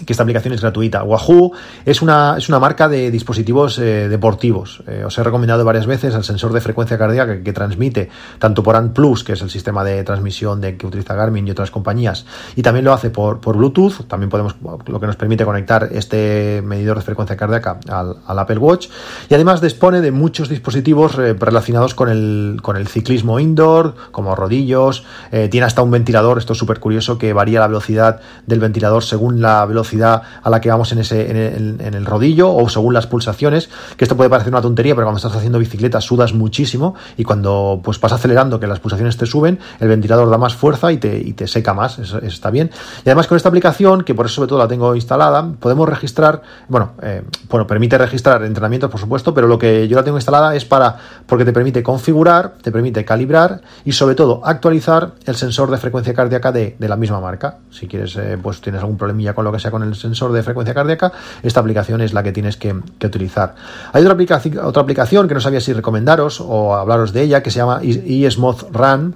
que 0.04 0.12
esta 0.12 0.22
aplicación 0.22 0.54
es 0.54 0.60
gratuita. 0.60 1.02
Wahoo 1.02 1.52
es 1.84 2.02
una, 2.02 2.36
es 2.38 2.48
una 2.48 2.58
marca 2.58 2.88
de 2.88 3.10
dispositivos 3.10 3.78
eh, 3.78 4.08
deportivos. 4.08 4.82
Eh, 4.86 5.04
os 5.04 5.16
he 5.18 5.22
recomendado 5.22 5.64
varias 5.64 5.86
veces 5.86 6.14
el 6.14 6.24
sensor 6.24 6.52
de 6.52 6.60
frecuencia 6.60 6.98
cardíaca 6.98 7.42
que, 7.42 7.50
transmite 7.52 8.08
tanto 8.38 8.62
por 8.62 8.76
ANT 8.76 8.94
Plus, 8.94 9.24
que 9.24 9.32
es 9.32 9.42
el 9.42 9.50
sistema 9.50 9.82
de 9.84 10.04
transmisión 10.04 10.60
que 10.60 10.86
utiliza 10.86 11.14
Garmin 11.14 11.48
y 11.48 11.50
otras 11.50 11.70
compañías, 11.70 12.24
y 12.54 12.62
también 12.62 12.84
lo 12.84 12.92
hace 12.92 13.10
por, 13.10 13.40
por 13.40 13.56
Bluetooth. 13.56 14.06
También 14.06 14.30
podemos, 14.30 14.54
lo 14.86 15.00
que 15.00 15.06
nos 15.06 15.16
permite 15.16 15.44
conectar 15.44 15.88
este 15.92 16.62
medidor 16.64 16.96
de 16.96 17.02
frecuencia 17.02 17.36
cardíaca 17.36 17.80
al, 17.88 18.38
Apple 18.38 18.58
Watch. 18.58 18.88
Y 19.28 19.34
además 19.34 19.60
dispone 19.60 20.00
de 20.00 20.12
muchos 20.12 20.48
dispositivos 20.48 21.18
eh, 21.18 21.34
relacionados 21.38 21.94
con 21.94 22.08
el, 22.08 22.60
con 22.62 22.76
el 22.76 22.86
ciclismo 22.86 23.40
indoor, 23.40 23.94
como 24.12 24.34
rodillos. 24.34 25.04
tiene 25.30 25.66
hasta 25.66 25.82
un 25.82 25.90
ventilador, 25.90 26.38
esto 26.38 26.52
es 26.54 26.58
súper 26.58 26.80
curioso, 26.80 27.18
que 27.18 27.32
varía 27.32 27.60
la 27.60 27.66
velocidad 27.66 28.20
del 28.46 28.60
ventilador 28.60 29.02
según 29.02 29.42
la 29.42 29.66
velocidad 29.66 29.89
a 30.42 30.50
la 30.50 30.60
que 30.60 30.68
vamos 30.68 30.92
en, 30.92 30.98
ese, 30.98 31.30
en 31.30 31.94
el, 31.94 32.06
rodillo 32.06 32.52
o 32.54 32.68
según 32.68 32.94
las 32.94 33.06
pulsaciones, 33.06 33.68
que 33.96 34.04
esto 34.04 34.16
puede 34.16 34.30
parecer 34.30 34.52
una 34.52 34.62
tontería, 34.62 34.94
pero 34.94 35.06
cuando 35.06 35.18
estás 35.18 35.36
haciendo 35.36 35.58
bicicleta 35.58 36.00
sudas 36.00 36.32
muchísimo 36.32 36.94
y 37.16 37.24
cuando 37.24 37.80
pues 37.82 38.00
vas 38.00 38.12
acelerando 38.12 38.60
que 38.60 38.66
las 38.66 38.80
pulsaciones 38.80 39.16
te 39.16 39.26
suben, 39.26 39.58
el 39.80 39.88
ventilador 39.88 40.30
da 40.30 40.38
más 40.38 40.54
fuerza 40.54 40.92
y 40.92 40.98
te, 40.98 41.18
y 41.18 41.32
te 41.32 41.46
seca 41.46 41.74
más, 41.74 41.98
eso, 41.98 42.18
está 42.18 42.50
bien. 42.50 42.70
Y 43.04 43.08
además 43.08 43.26
con 43.26 43.36
esta 43.36 43.48
aplicación, 43.48 44.02
que 44.04 44.14
por 44.14 44.26
eso 44.26 44.36
sobre 44.36 44.48
todo 44.48 44.58
la 44.58 44.68
tengo 44.68 44.94
instalada, 44.94 45.46
podemos 45.58 45.88
registrar, 45.88 46.42
bueno, 46.68 46.92
eh, 47.02 47.22
bueno, 47.48 47.66
permite 47.66 47.98
registrar 47.98 48.42
entrenamientos 48.44 48.90
por 48.90 49.00
supuesto, 49.00 49.34
pero 49.34 49.46
lo 49.46 49.58
que 49.58 49.88
yo 49.88 49.96
la 49.96 50.04
tengo 50.04 50.18
instalada 50.18 50.54
es 50.54 50.64
para, 50.64 50.96
porque 51.26 51.44
te 51.44 51.52
permite 51.52 51.82
configurar, 51.82 52.54
te 52.62 52.72
permite 52.72 53.04
calibrar 53.04 53.60
y 53.84 53.92
sobre 53.92 54.14
todo 54.14 54.40
actualizar 54.44 55.12
el 55.26 55.36
sensor 55.36 55.70
de 55.70 55.78
frecuencia 55.78 56.14
cardíaca 56.14 56.52
de, 56.52 56.76
la 56.78 56.96
misma 56.96 57.20
marca. 57.20 57.58
Si 57.70 57.86
quieres, 57.86 58.16
eh, 58.16 58.36
pues 58.42 58.60
tienes 58.60 58.80
algún 58.80 58.96
problemilla 58.96 59.34
con 59.34 59.44
lo 59.44 59.52
que 59.52 59.60
sea 59.60 59.70
con 59.70 59.79
el 59.82 59.94
sensor 59.94 60.32
de 60.32 60.42
frecuencia 60.42 60.74
cardíaca, 60.74 61.12
esta 61.42 61.60
aplicación 61.60 62.00
es 62.00 62.12
la 62.12 62.22
que 62.22 62.32
tienes 62.32 62.56
que, 62.56 62.72
utilizar. 62.72 63.54
Hay 63.92 64.02
otra, 64.02 64.14
aplicación, 64.14 64.58
otra 64.58 64.82
aplicación 64.82 65.28
que 65.28 65.34
no 65.34 65.40
sabía 65.40 65.60
si 65.60 65.72
recomendaros 65.72 66.40
o 66.40 66.74
hablaros 66.74 67.12
de 67.12 67.22
ella, 67.22 67.42
que 67.42 67.50
se 67.50 67.58
llama 67.58 67.80
eSmoth 67.82 68.70
Run, 68.72 69.14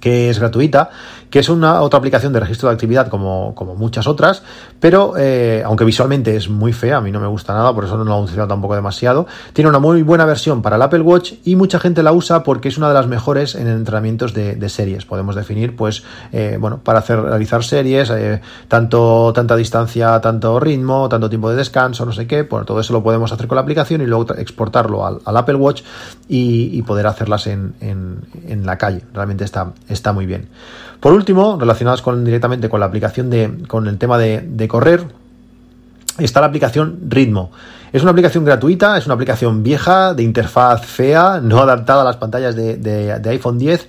que 0.00 0.30
es 0.30 0.38
gratuita 0.38 0.90
que 1.30 1.38
es 1.38 1.48
una 1.48 1.80
otra 1.80 1.98
aplicación 1.98 2.32
de 2.32 2.40
registro 2.40 2.68
de 2.68 2.74
actividad 2.74 3.08
como, 3.08 3.54
como 3.54 3.74
muchas 3.74 4.06
otras, 4.06 4.42
pero 4.80 5.14
eh, 5.18 5.62
aunque 5.64 5.84
visualmente 5.84 6.36
es 6.36 6.48
muy 6.48 6.72
fea, 6.72 6.98
a 6.98 7.00
mí 7.00 7.10
no 7.10 7.20
me 7.20 7.26
gusta 7.26 7.54
nada, 7.54 7.74
por 7.74 7.84
eso 7.84 7.96
no 7.96 8.04
lo 8.04 8.18
he 8.18 8.22
utilizado 8.22 8.48
tampoco 8.48 8.74
demasiado, 8.74 9.26
tiene 9.52 9.68
una 9.68 9.78
muy 9.78 10.02
buena 10.02 10.24
versión 10.24 10.62
para 10.62 10.76
el 10.76 10.82
Apple 10.82 11.00
Watch 11.00 11.34
y 11.44 11.56
mucha 11.56 11.78
gente 11.78 12.02
la 12.02 12.12
usa 12.12 12.42
porque 12.42 12.68
es 12.68 12.78
una 12.78 12.88
de 12.88 12.94
las 12.94 13.06
mejores 13.06 13.54
en 13.54 13.68
entrenamientos 13.68 14.34
de, 14.34 14.68
series. 14.68 15.06
Podemos 15.06 15.34
definir, 15.34 15.74
pues, 15.76 16.04
eh, 16.30 16.58
bueno, 16.60 16.80
para 16.84 16.98
hacer, 16.98 17.20
realizar 17.20 17.64
series, 17.64 18.10
eh, 18.10 18.40
tanto, 18.68 19.32
tanta 19.34 19.56
distancia, 19.56 20.20
tanto 20.20 20.60
ritmo, 20.60 21.08
tanto 21.08 21.28
tiempo 21.28 21.50
de 21.50 21.56
descanso, 21.56 22.04
no 22.04 22.12
sé 22.12 22.26
qué, 22.26 22.42
bueno, 22.42 22.66
todo 22.66 22.80
eso 22.80 22.92
lo 22.92 23.02
podemos 23.02 23.32
hacer 23.32 23.48
con 23.48 23.56
la 23.56 23.62
aplicación 23.62 24.02
y 24.02 24.06
luego 24.06 24.34
exportarlo 24.34 25.06
al, 25.06 25.20
Apple 25.24 25.54
Watch 25.54 25.82
y, 26.28 26.82
poder 26.82 27.06
hacerlas 27.06 27.46
en, 27.46 27.74
en, 27.80 28.66
la 28.66 28.78
calle. 28.78 29.02
Realmente 29.12 29.44
está, 29.44 29.72
está 29.88 30.12
muy 30.12 30.26
bien. 30.26 30.48
Por 31.00 31.12
último, 31.12 31.56
relacionadas 31.58 32.02
con, 32.02 32.24
directamente 32.24 32.68
con 32.68 32.80
la 32.80 32.86
aplicación 32.86 33.30
de, 33.30 33.64
con 33.68 33.86
el 33.86 33.98
tema 33.98 34.18
de, 34.18 34.68
correr, 34.68 35.04
está 36.18 36.40
la 36.40 36.46
aplicación 36.48 36.98
Ritmo. 37.08 37.50
Es 37.92 38.02
una 38.02 38.10
aplicación 38.10 38.44
gratuita, 38.44 38.98
es 38.98 39.06
una 39.06 39.14
aplicación 39.14 39.62
vieja, 39.62 40.12
de 40.14 40.22
interfaz 40.22 40.84
fea, 40.84 41.40
no 41.42 41.60
adaptada 41.60 42.02
a 42.02 42.04
las 42.04 42.16
pantallas 42.16 42.54
de, 42.56 42.76
de 42.76 43.30
iPhone 43.30 43.58
10 43.58 43.88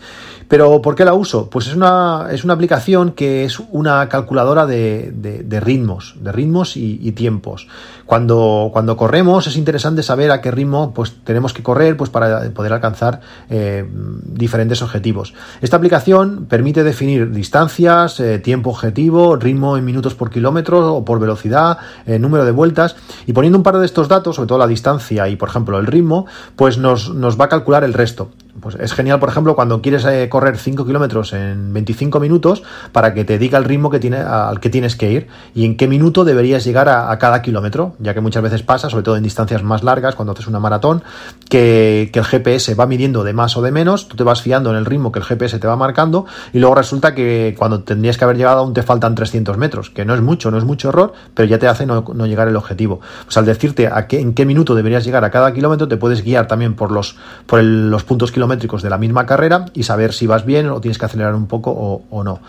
pero 0.50 0.82
¿por 0.82 0.96
qué 0.96 1.06
la 1.06 1.14
uso? 1.14 1.48
Pues 1.50 1.68
es 1.68 1.76
una, 1.76 2.28
es 2.32 2.44
una 2.44 2.56
aplicación 2.56 3.12
que 3.12 3.46
es 3.46 3.62
una 3.70 4.10
calculadora 4.10 4.66
de, 4.66 5.14
de, 5.14 5.60
ritmos, 5.60 6.16
de 6.20 6.32
ritmos 6.32 6.76
y, 6.76 7.12
tiempos. 7.12 7.68
Cuando, 8.08 8.72
cuando 8.74 8.98
corremos 8.98 9.46
es 9.46 9.56
interesante 9.56 10.02
saber 10.02 10.32
a 10.32 10.42
qué 10.42 10.50
ritmo 10.50 10.92
pues, 10.94 11.14
tenemos 11.24 11.54
que 11.54 11.62
correr 11.62 11.96
pues, 11.96 12.10
para 12.10 12.50
poder 12.50 12.74
alcanzar 12.74 13.22
eh, 13.52 13.88
diferentes 14.24 14.82
objetivos. 14.82 15.36
Esta 15.62 15.78
aplicación 15.78 16.48
permite 16.50 16.84
definir 16.84 17.32
distancias, 17.32 18.20
eh, 18.20 18.40
tiempo 18.40 18.72
objetivo, 18.72 19.36
ritmo 19.36 19.78
en 19.78 19.86
minutos 19.86 20.16
por 20.16 20.32
kilómetro 20.32 20.96
o 20.96 21.06
por 21.06 21.20
velocidad, 21.20 21.78
eh, 22.08 22.18
número 22.18 22.44
de 22.44 22.52
vueltas 22.52 22.96
y 23.28 23.34
poniendo 23.34 23.60
un 23.60 23.64
par 23.64 23.78
de 23.78 23.86
estos 23.86 24.08
datos, 24.08 24.38
sobre 24.38 24.48
todo 24.48 24.58
la 24.58 24.68
distancia 24.68 25.30
y 25.30 25.36
por 25.36 25.50
ejemplo 25.50 25.78
el 25.78 25.86
ritmo, 25.86 26.26
pues 26.56 26.80
nos, 26.80 27.14
nos 27.14 27.40
va 27.40 27.46
a 27.46 27.50
calcular 27.50 27.84
el 27.84 27.94
resto. 27.94 28.32
Pues 28.62 28.76
es 28.76 28.94
genial, 28.94 29.20
por 29.20 29.30
ejemplo, 29.30 29.56
cuando 29.56 29.82
quieres 29.82 30.06
eh, 30.06 30.28
correr 30.30 30.58
5 30.58 30.86
kilómetros 30.86 31.34
en 31.34 31.74
25 31.74 32.20
minutos 32.20 32.64
para 32.92 33.14
que 33.14 33.24
te 33.24 33.38
diga 33.38 33.58
el 33.58 33.64
ritmo 33.64 33.90
que 33.90 34.00
tiene, 34.00 34.18
al 34.18 34.60
que 34.60 34.70
tienes 34.70 34.96
que 34.96 35.12
ir 35.12 35.28
y 35.54 35.66
en 35.66 35.78
qué 35.78 35.88
minuto 35.88 36.26
deberías 36.26 36.64
llegar 36.64 36.90
a, 36.90 37.18
cada 37.20 37.42
kilómetro, 37.42 37.96
ya 38.00 38.14
que 38.14 38.22
muchas 38.22 38.44
veces 38.44 38.64
pasa, 38.64 38.90
sobre 38.90 39.04
todo 39.04 39.18
en 39.18 39.24
distancias 39.24 39.64
más 39.64 39.84
largas, 39.84 40.16
cuando 40.16 40.34
haces 40.34 40.48
una 40.48 40.60
maratón, 40.60 41.04
que, 41.50 42.12
el 42.14 42.26
GPS 42.26 42.76
va 42.76 42.86
midiendo 42.86 43.24
de 43.24 43.32
más 43.32 43.56
o 43.56 43.62
de 43.62 43.72
menos, 43.72 44.10
tú 44.10 44.18
te 44.18 44.24
vas 44.24 44.42
fiando 44.42 44.72
en 44.72 44.76
el 44.76 44.86
ritmo 44.86 45.12
que 45.12 45.20
el 45.20 45.26
GPS 45.26 45.58
te 45.58 45.68
va 45.68 45.78
marcando 45.78 46.26
y 46.52 46.60
luego 46.60 46.76
resulta 46.76 47.16
que 47.16 47.56
cuando 47.58 47.84
tendrías 47.84 48.18
que 48.18 48.26
haber 48.26 48.36
llegado 48.36 48.60
aún 48.60 48.74
te 48.74 48.84
faltan 48.84 49.16
300 49.16 49.58
metros, 49.58 49.90
que 49.90 50.04
no 50.04 50.14
es 50.14 50.22
mucho, 50.22 50.52
no 50.52 50.58
es 50.58 50.66
mucho 50.66 50.90
error, 50.90 51.14
pero 51.34 51.48
ya 51.48 51.58
te 51.60 51.68
hace 51.68 51.86
no, 51.86 52.04
llegar 52.26 52.50
el 52.50 52.58
objetivo. 52.58 53.00
Pues 53.24 53.38
al 53.38 53.46
decirte 53.46 53.88
a 53.88 54.08
qué, 54.08 54.20
en 54.20 54.34
qué 54.34 54.46
minuto 54.46 54.76
deberías 54.76 55.06
llegar 55.06 55.24
a 55.24 55.32
cada 55.32 55.54
kilómetro, 55.54 55.88
te 55.88 55.96
puedes 55.96 56.24
guiar 56.24 56.48
también 56.48 56.76
por 56.76 56.92
los, 56.92 57.16
por 57.46 57.64
los 57.64 58.04
puntos 58.04 58.34
kilómetros 58.34 58.49
de 58.58 58.90
la 58.90 58.98
misma 58.98 59.26
carrera 59.26 59.66
y 59.74 59.84
saber 59.84 60.14
si 60.14 60.28
vas 60.28 60.46
bien 60.46 60.70
o 60.70 60.82
tienes 60.82 60.98
que 60.98 61.06
acelerar 61.06 61.36
un 61.36 61.48
poco 61.48 61.72
o, 62.10 62.24
no. 62.24 62.40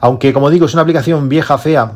Aunque, 0.00 0.32
como 0.32 0.50
digo, 0.50 0.66
es 0.66 0.74
una 0.74 0.82
aplicación 0.82 1.28
vieja, 1.28 1.58
fea, 1.58 1.92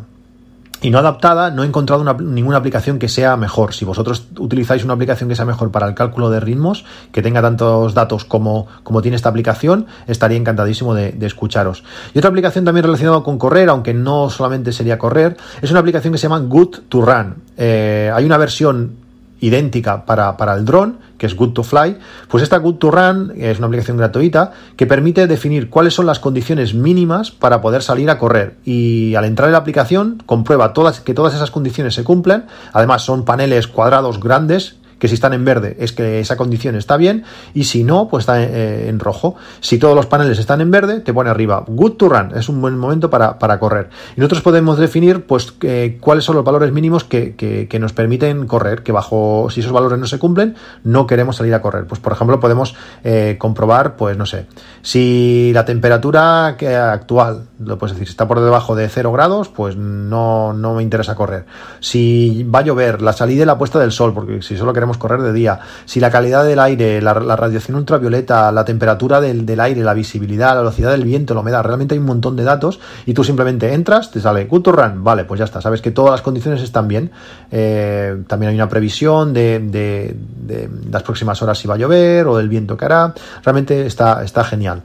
y 0.82 0.90
no 0.90 0.98
adaptada, 0.98 1.50
no 1.50 1.64
he 1.64 1.66
encontrado 1.66 2.04
ninguna 2.20 2.58
aplicación 2.58 2.98
que 2.98 3.08
sea 3.08 3.36
mejor. 3.36 3.72
Si 3.72 3.84
vosotros 3.84 4.28
utilizáis 4.38 4.84
una 4.84 4.92
aplicación 4.92 5.28
que 5.28 5.34
sea 5.34 5.46
mejor 5.46 5.70
para 5.70 5.86
el 5.88 5.94
cálculo 5.94 6.28
de 6.28 6.38
ritmos, 6.38 6.84
que 7.12 7.22
tenga 7.22 7.40
tantos 7.40 7.94
datos 7.94 8.24
como, 8.24 8.66
como 8.82 9.00
tiene 9.00 9.16
esta 9.16 9.30
aplicación, 9.30 9.86
estaría 10.06 10.36
encantadísimo 10.36 10.94
de, 10.94 11.16
escucharos. 11.22 11.82
Y 12.14 12.18
otra 12.18 12.28
aplicación 12.28 12.64
también 12.64 12.84
relacionada 12.84 13.22
con 13.22 13.38
correr, 13.38 13.70
aunque 13.70 13.94
no 13.94 14.28
solamente 14.28 14.70
sería 14.70 14.98
correr, 14.98 15.36
es 15.62 15.70
una 15.70 15.80
aplicación 15.80 16.12
que 16.12 16.18
se 16.18 16.24
llama 16.24 16.40
Good 16.40 16.80
to 16.90 17.00
Run. 17.00 17.36
Eh, 17.56 18.12
hay 18.14 18.24
una 18.26 18.36
versión 18.36 19.05
idéntica 19.40 20.06
para, 20.06 20.36
para 20.36 20.54
el 20.54 20.64
dron, 20.64 20.98
que 21.18 21.26
es 21.26 21.34
Good 21.34 21.52
to 21.52 21.62
Fly, 21.62 21.98
pues 22.28 22.42
esta 22.42 22.58
Good 22.58 22.76
to 22.76 22.90
Run 22.90 23.32
es 23.36 23.58
una 23.58 23.66
aplicación 23.66 23.96
gratuita 23.96 24.52
que 24.76 24.86
permite 24.86 25.26
definir 25.26 25.70
cuáles 25.70 25.94
son 25.94 26.06
las 26.06 26.18
condiciones 26.18 26.74
mínimas 26.74 27.30
para 27.30 27.60
poder 27.60 27.82
salir 27.82 28.10
a 28.10 28.18
correr. 28.18 28.56
Y 28.64 29.14
al 29.14 29.24
entrar 29.24 29.48
en 29.48 29.52
la 29.52 29.58
aplicación 29.58 30.22
comprueba 30.26 30.72
todas, 30.72 31.00
que 31.00 31.14
todas 31.14 31.34
esas 31.34 31.50
condiciones 31.50 31.94
se 31.94 32.04
cumplen. 32.04 32.44
Además 32.72 33.02
son 33.02 33.24
paneles 33.24 33.66
cuadrados 33.66 34.20
grandes 34.20 34.76
que 34.98 35.08
si 35.08 35.14
están 35.14 35.32
en 35.32 35.44
verde 35.44 35.76
es 35.80 35.92
que 35.92 36.20
esa 36.20 36.36
condición 36.36 36.76
está 36.76 36.96
bien 36.96 37.24
y 37.54 37.64
si 37.64 37.84
no, 37.84 38.08
pues 38.08 38.22
está 38.22 38.42
eh, 38.42 38.88
en, 38.88 38.98
rojo. 38.98 39.36
Si 39.60 39.78
todos 39.78 39.94
los 39.94 40.06
paneles 40.06 40.38
están 40.38 40.60
en 40.60 40.70
verde, 40.70 41.00
te 41.00 41.12
pone 41.12 41.30
arriba 41.30 41.64
good 41.66 41.92
to 41.92 42.08
run, 42.08 42.32
es 42.36 42.48
un 42.48 42.60
buen 42.60 42.78
momento 42.78 43.10
para, 43.10 43.58
correr. 43.58 43.90
Y 44.16 44.20
nosotros 44.20 44.42
podemos 44.42 44.78
definir 44.78 45.24
pues 45.26 45.54
cuáles 46.00 46.24
son 46.24 46.36
los 46.36 46.44
valores 46.44 46.72
mínimos 46.72 47.04
que, 47.04 47.34
que, 47.34 47.78
nos 47.78 47.92
permiten 47.92 48.46
correr, 48.46 48.82
que 48.82 48.92
bajo, 48.92 49.48
si 49.50 49.60
esos 49.60 49.72
valores 49.72 49.98
no 49.98 50.06
se 50.06 50.18
cumplen, 50.18 50.56
no 50.82 51.06
queremos 51.06 51.36
salir 51.36 51.54
a 51.54 51.62
correr. 51.62 51.86
Pues 51.86 52.00
por 52.00 52.12
ejemplo 52.12 52.40
podemos 52.40 52.74
eh, 53.04 53.36
comprobar, 53.38 53.96
pues 53.96 54.16
no 54.16 54.26
sé, 54.26 54.46
si 54.82 55.52
la 55.52 55.64
temperatura 55.64 56.46
actual, 56.46 57.48
lo 57.58 57.78
puedes 57.78 57.96
decir, 57.96 58.08
está 58.08 58.26
por 58.26 58.40
debajo 58.40 58.74
de 58.74 58.88
0 58.88 59.12
grados, 59.12 59.48
pues 59.48 59.76
no, 59.76 60.52
no 60.52 60.74
me 60.74 60.82
interesa 60.82 61.14
correr. 61.14 61.44
Si 61.80 62.44
va 62.44 62.60
a 62.60 62.62
llover, 62.62 63.02
la 63.02 63.12
salida 63.12 63.42
y 63.42 63.46
la 63.46 63.58
puesta 63.58 63.78
del 63.78 63.92
sol, 63.92 64.14
porque 64.14 64.42
si 64.42 64.56
solo 64.56 64.72
queremos 64.72 64.85
correr 64.96 65.22
de 65.22 65.32
día, 65.32 65.60
si 65.84 66.00
la 66.00 66.10
calidad 66.10 66.44
del 66.44 66.58
aire, 66.58 67.02
la, 67.02 67.14
radiación 67.14 67.76
ultravioleta, 67.76 68.52
la 68.52 68.64
temperatura 68.64 69.20
del, 69.20 69.44
del, 69.44 69.60
aire, 69.60 69.82
la 69.82 69.94
visibilidad, 69.94 70.54
la 70.54 70.60
velocidad 70.60 70.90
del 70.90 71.04
viento, 71.04 71.34
la 71.34 71.40
humedad, 71.40 71.62
realmente 71.62 71.94
hay 71.94 71.98
un 71.98 72.06
montón 72.06 72.36
de 72.36 72.44
datos 72.44 72.78
y 73.04 73.14
tú 73.14 73.24
simplemente 73.24 73.72
entras, 73.72 74.10
te 74.10 74.20
sale 74.20 74.44
good 74.44 74.62
to 74.62 74.72
run, 74.72 75.02
vale, 75.02 75.24
pues 75.24 75.38
ya 75.38 75.44
está, 75.44 75.60
sabes 75.60 75.82
que 75.82 75.90
todas 75.90 76.12
las 76.12 76.22
condiciones 76.22 76.62
están 76.62 76.88
bien. 76.88 77.10
Eh, 77.50 78.22
también 78.26 78.50
hay 78.50 78.56
una 78.56 78.68
previsión 78.68 79.32
de, 79.32 79.58
de, 79.60 80.16
de, 80.46 80.70
las 80.90 81.02
próximas 81.02 81.40
horas 81.42 81.58
si 81.58 81.66
va 81.66 81.74
a 81.74 81.78
llover 81.78 82.26
o 82.26 82.36
del 82.36 82.48
viento 82.48 82.76
que 82.76 82.84
hará, 82.84 83.14
realmente 83.42 83.86
está, 83.86 84.24
está 84.24 84.44
genial. 84.44 84.82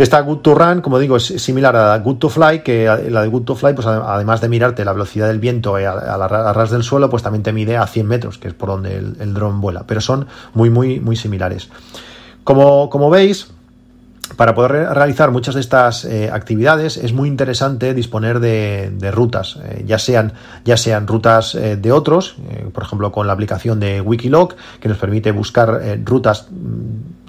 Esta 0.00 0.18
Good 0.22 0.38
to 0.38 0.54
Run, 0.54 0.80
como 0.80 0.98
digo, 0.98 1.18
es 1.18 1.26
similar 1.26 1.76
a 1.76 1.98
Good 1.98 2.16
to 2.16 2.30
Fly, 2.30 2.60
que 2.60 2.86
la 3.10 3.20
de 3.20 3.28
Good 3.28 3.42
to 3.42 3.54
Fly, 3.54 3.74
pues 3.74 3.86
además 3.86 4.40
de 4.40 4.48
mirarte 4.48 4.82
la 4.82 4.94
velocidad 4.94 5.28
del 5.28 5.40
viento 5.40 5.76
a, 5.76 5.80
la, 5.80 6.26
ras 6.26 6.70
del 6.70 6.82
suelo, 6.82 7.10
pues 7.10 7.22
también 7.22 7.42
te 7.42 7.52
mide 7.52 7.76
a 7.76 7.86
100 7.86 8.06
metros, 8.06 8.38
que 8.38 8.48
es 8.48 8.54
por 8.54 8.70
donde 8.70 8.96
el, 8.96 9.34
dron 9.34 9.60
vuela. 9.60 9.84
Pero 9.86 10.00
son 10.00 10.26
muy, 10.54 10.70
muy, 10.70 11.00
muy 11.00 11.16
similares. 11.16 11.68
Como, 12.44 12.88
como 12.88 13.10
veis, 13.10 13.48
para 14.36 14.54
poder 14.54 14.88
realizar 14.94 15.32
muchas 15.32 15.54
de 15.54 15.60
estas 15.60 16.06
eh, 16.06 16.30
actividades 16.32 16.96
es 16.96 17.12
muy 17.12 17.28
interesante 17.28 17.92
disponer 17.92 18.40
de, 18.40 19.10
rutas, 19.12 19.58
eh, 19.64 19.84
ya, 19.86 19.98
sean, 19.98 20.32
ya 20.64 20.78
sean 20.78 21.06
rutas 21.06 21.54
eh, 21.54 21.76
de 21.76 21.92
otros, 21.92 22.36
por 22.72 22.84
ejemplo 22.84 23.12
con 23.12 23.26
la 23.26 23.34
aplicación 23.34 23.80
de 23.80 24.00
Wikiloc, 24.00 24.54
que 24.80 24.88
nos 24.88 24.96
permite 24.96 25.30
buscar 25.32 25.78
rutas 26.04 26.46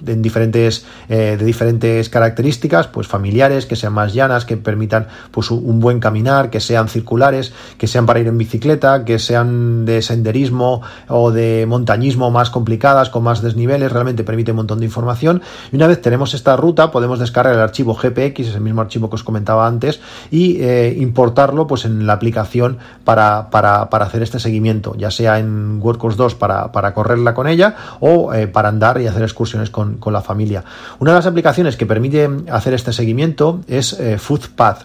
de 0.02 0.16
diferentes, 0.16 0.84
eh, 1.08 1.36
de 1.38 1.44
diferentes 1.44 2.08
características, 2.08 2.88
pues 2.88 3.06
familiares, 3.06 3.66
que 3.66 3.76
sean 3.76 3.92
más 3.92 4.12
llanas, 4.12 4.44
que 4.44 4.56
permitan 4.56 5.06
pues 5.30 5.50
un 5.50 5.80
buen 5.80 6.00
caminar, 6.00 6.50
que 6.50 6.60
sean 6.60 6.88
circulares, 6.88 7.52
que 7.78 7.86
sean 7.86 8.06
para 8.06 8.20
ir 8.20 8.26
en 8.26 8.38
bicicleta, 8.38 9.04
que 9.04 9.18
sean 9.18 9.84
de 9.84 10.02
senderismo 10.02 10.82
o 11.08 11.30
de 11.30 11.66
montañismo 11.66 12.30
más 12.30 12.50
complicadas, 12.50 13.10
con 13.10 13.22
más 13.22 13.42
desniveles, 13.42 13.92
realmente 13.92 14.24
permite 14.24 14.52
un 14.52 14.58
montón 14.58 14.80
de 14.80 14.86
información. 14.86 15.42
Y 15.70 15.76
una 15.76 15.86
vez 15.86 16.00
tenemos 16.00 16.34
esta 16.34 16.56
ruta, 16.56 16.90
podemos 16.90 17.18
descargar 17.18 17.54
el 17.54 17.60
archivo 17.60 17.94
GPX, 17.94 18.48
ese 18.48 18.60
mismo 18.60 18.80
archivo 18.80 19.08
que 19.08 19.16
os 19.16 19.24
comentaba 19.24 19.66
antes, 19.66 20.00
y 20.30 20.60
eh, 20.60 20.96
importarlo 20.98 21.66
pues 21.66 21.84
en 21.84 22.06
la 22.06 22.14
aplicación 22.14 22.78
para, 23.04 23.50
para, 23.50 23.90
para, 23.90 24.06
hacer 24.06 24.22
este 24.22 24.38
seguimiento, 24.38 24.94
ya 24.96 25.10
sea 25.10 25.38
en 25.38 25.80
WordCourse 25.80 26.16
2 26.16 26.34
para, 26.34 26.72
para 26.72 26.94
correrla 26.94 27.34
con 27.34 27.46
ella 27.46 27.76
o 28.00 28.34
eh, 28.34 28.46
para 28.46 28.68
andar 28.68 29.00
y 29.00 29.06
hacer 29.06 29.22
excursiones 29.22 29.70
con 29.70 29.91
con, 29.98 30.12
la 30.12 30.20
familia. 30.20 30.64
Una 30.98 31.12
de 31.12 31.18
las 31.18 31.26
aplicaciones 31.26 31.76
que 31.76 31.86
permite 31.86 32.28
hacer 32.50 32.74
este 32.74 32.92
seguimiento 32.92 33.60
es 33.66 33.92
eh, 33.94 34.18
FoodPath. 34.18 34.84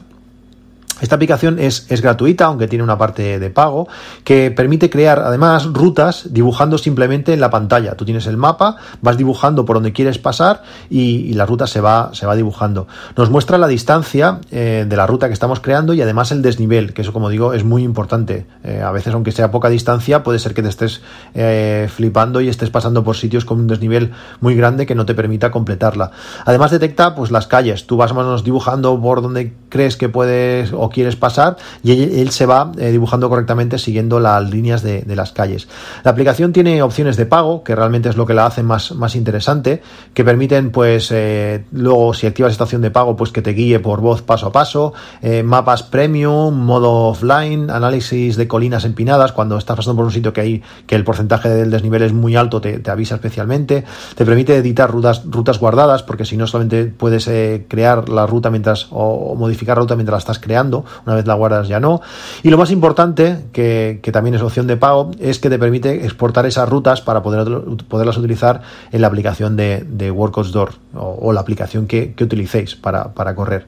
Esta 1.01 1.15
aplicación 1.15 1.59
es, 1.59 1.85
es, 1.89 2.01
gratuita, 2.01 2.45
aunque 2.45 2.67
tiene 2.67 2.83
una 2.83 2.97
parte 2.97 3.39
de 3.39 3.49
pago, 3.49 3.87
que 4.23 4.51
permite 4.51 4.89
crear 4.89 5.19
además 5.19 5.65
rutas 5.65 6.27
dibujando 6.31 6.77
simplemente 6.77 7.33
en 7.33 7.39
la 7.39 7.49
pantalla. 7.49 7.95
Tú 7.95 8.05
tienes 8.05 8.25
el 8.25 8.37
mapa, 8.37 8.77
vas 9.01 9.17
dibujando 9.17 9.65
por 9.65 9.75
donde 9.75 9.93
quieres 9.93 10.17
pasar 10.17 10.63
y, 10.89 11.33
la 11.33 11.45
ruta 11.45 11.67
se 11.67 11.81
va, 11.81 12.09
se 12.13 12.25
va 12.25 12.35
dibujando. 12.35 12.87
Nos 13.15 13.29
muestra 13.29 13.57
la 13.59 13.67
distancia 13.67 14.39
eh, 14.49 14.85
de 14.87 14.95
la 14.95 15.05
ruta 15.05 15.27
que 15.27 15.33
estamos 15.33 15.59
creando 15.59 15.93
y 15.93 16.01
además 16.01 16.31
el 16.31 16.41
desnivel, 16.41 16.93
que 16.93 17.03
eso 17.03 17.13
como 17.13 17.29
digo 17.29 17.53
es 17.53 17.63
muy 17.63 17.83
importante. 17.83 18.47
Eh, 18.63 18.81
a 18.81 18.91
veces 18.91 19.13
aunque 19.13 19.31
sea 19.31 19.51
poca 19.51 19.69
distancia 19.69 20.23
puede 20.23 20.39
ser 20.39 20.55
que 20.55 20.63
te 20.63 20.69
estés 20.69 21.01
eh, 21.35 21.89
flipando 21.93 22.41
y 22.41 22.47
estés 22.47 22.71
pasando 22.71 23.03
por 23.03 23.15
sitios 23.15 23.45
con 23.45 23.59
un 23.59 23.67
desnivel 23.67 24.13
muy 24.39 24.55
grande 24.55 24.85
que 24.87 24.95
no 24.95 25.05
te 25.05 25.13
permita 25.13 25.51
completarla. 25.51 26.11
Además 26.45 26.71
detecta 26.71 27.13
pues 27.13 27.29
las 27.29 27.45
calles. 27.45 27.85
Tú 27.85 27.97
vas 27.97 28.13
más 28.13 28.25
o 28.25 28.37
dibujando 28.41 28.99
por 28.99 29.21
donde 29.21 29.53
crees 29.69 29.97
que 29.97 30.09
puedes 30.09 30.73
quieres 30.89 31.15
pasar 31.15 31.57
y 31.83 32.19
él, 32.19 32.31
se 32.31 32.45
va 32.45 32.71
eh, 32.77 32.91
dibujando 32.91 33.29
correctamente 33.29 33.77
siguiendo 33.77 34.19
las 34.19 34.49
líneas 34.49 34.81
de, 34.81 35.03
las 35.15 35.31
calles. 35.31 35.67
La 36.03 36.11
aplicación 36.11 36.53
tiene 36.53 36.81
opciones 36.81 37.17
de 37.17 37.25
pago, 37.25 37.63
que 37.63 37.75
realmente 37.75 38.09
es 38.09 38.17
lo 38.17 38.25
que 38.25 38.33
la 38.33 38.45
hace 38.45 38.61
más, 38.61 38.91
más 38.91 39.15
interesante, 39.15 39.81
que 40.13 40.23
permiten 40.23 40.71
pues 40.71 41.09
eh, 41.11 41.65
luego 41.71 42.13
si 42.13 42.27
activas 42.27 42.51
esta 42.51 42.65
opción 42.65 42.81
de 42.81 42.91
pago 42.91 43.15
pues 43.15 43.31
que 43.31 43.41
te 43.41 43.51
guíe 43.51 43.79
por 43.79 44.01
voz 44.01 44.21
paso 44.21 44.47
a 44.47 44.51
paso, 44.51 44.93
eh, 45.21 45.43
mapas 45.43 45.83
premium, 45.83 46.53
modo 46.53 47.07
offline, 47.07 47.69
análisis 47.69 48.35
de 48.35 48.47
colinas 48.47 48.85
empinadas, 48.85 49.31
cuando 49.31 49.57
estás 49.57 49.75
pasando 49.75 49.95
por 49.97 50.05
un 50.05 50.11
sitio 50.11 50.33
que 50.33 50.41
hay 50.41 50.63
que 50.85 50.95
el 50.95 51.03
porcentaje 51.03 51.49
del 51.49 51.71
desnivel 51.71 52.03
es 52.03 52.13
muy 52.13 52.35
alto 52.35 52.61
te, 52.61 52.81
avisa 52.89 53.15
especialmente, 53.15 53.83
te 54.15 54.25
permite 54.25 54.55
editar 54.55 54.91
rutas, 54.91 55.23
rutas 55.25 55.59
guardadas 55.59 56.03
porque 56.03 56.25
si 56.25 56.37
no 56.37 56.47
solamente 56.47 56.85
puedes 56.85 57.29
crear 57.67 58.09
la 58.09 58.25
ruta 58.25 58.49
mientras 58.49 58.87
o 58.91 59.35
modificar 59.35 59.77
la 59.77 59.81
ruta 59.81 59.95
mientras 59.95 60.13
la 60.13 60.19
estás 60.19 60.39
creando 60.39 60.76
una 61.05 61.15
vez 61.15 61.25
la 61.25 61.33
guardas 61.33 61.67
ya 61.67 61.79
no. 61.79 62.01
Y 62.43 62.49
lo 62.49 62.57
más 62.57 62.71
importante, 62.71 63.45
que, 63.51 63.99
también 64.11 64.35
es 64.35 64.41
opción 64.41 64.67
de 64.67 64.77
pago, 64.77 65.11
es 65.19 65.39
que 65.39 65.49
te 65.49 65.59
permite 65.59 66.05
exportar 66.05 66.45
esas 66.45 66.67
rutas 66.69 67.01
para 67.01 67.21
poder, 67.21 67.61
poderlas 67.87 68.17
utilizar 68.17 68.61
en 68.91 69.01
la 69.01 69.07
aplicación 69.07 69.55
de, 69.55 69.85
de 69.87 70.11
Workouts 70.11 70.51
Door 70.51 70.71
o, 70.95 71.33
la 71.33 71.41
aplicación 71.41 71.87
que, 71.87 72.13
utilicéis 72.19 72.75
para, 72.75 73.35
correr. 73.35 73.67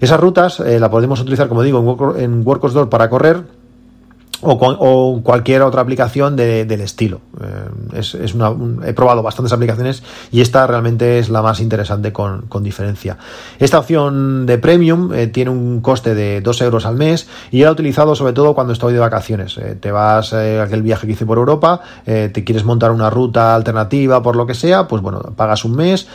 Esas 0.00 0.20
rutas 0.20 0.60
eh, 0.60 0.78
la 0.78 0.90
podemos 0.90 1.20
utilizar, 1.20 1.48
como 1.48 1.62
digo, 1.62 2.14
en, 2.16 2.24
en 2.24 2.46
Workouts 2.46 2.74
Door 2.74 2.88
para 2.88 3.08
correr 3.08 3.44
o, 4.46 5.20
cualquier 5.22 5.62
otra 5.62 5.82
aplicación 5.82 6.36
del 6.36 6.80
estilo. 6.80 7.20
Eh, 7.40 7.98
es, 7.98 8.14
he 8.14 8.92
probado 8.92 9.22
bastantes 9.22 9.52
aplicaciones 9.52 10.02
y 10.30 10.40
esta 10.40 10.66
realmente 10.66 11.18
es 11.18 11.28
la 11.28 11.42
más 11.42 11.60
interesante 11.60 12.12
con, 12.12 12.46
diferencia. 12.62 13.18
Esta 13.58 13.78
opción 13.78 14.46
de 14.46 14.58
premium 14.58 15.12
eh, 15.12 15.26
tiene 15.26 15.50
un 15.50 15.80
coste 15.80 16.14
de 16.14 16.40
2 16.40 16.60
euros 16.62 16.86
al 16.86 16.96
mes 16.96 17.28
y 17.50 17.62
la 17.62 17.68
he 17.68 17.70
utilizado 17.70 18.14
sobre 18.14 18.32
todo 18.32 18.54
cuando 18.54 18.72
estoy 18.72 18.94
de 18.94 18.98
vacaciones. 18.98 19.58
Eh, 19.58 19.76
te 19.78 19.90
vas 19.90 20.32
a 20.32 20.62
aquel 20.62 20.82
viaje 20.82 21.06
que 21.06 21.12
hice 21.12 21.26
por 21.26 21.38
Europa, 21.38 21.80
te 22.04 22.44
quieres 22.44 22.64
montar 22.64 22.92
una 22.92 23.10
ruta 23.10 23.54
alternativa 23.54 24.22
por 24.22 24.36
lo 24.36 24.46
que 24.46 24.54
sea, 24.54 24.88
pues 24.88 25.02
bueno, 25.02 25.20
pagas 25.36 25.64
un 25.64 25.76
mes, 25.76 26.06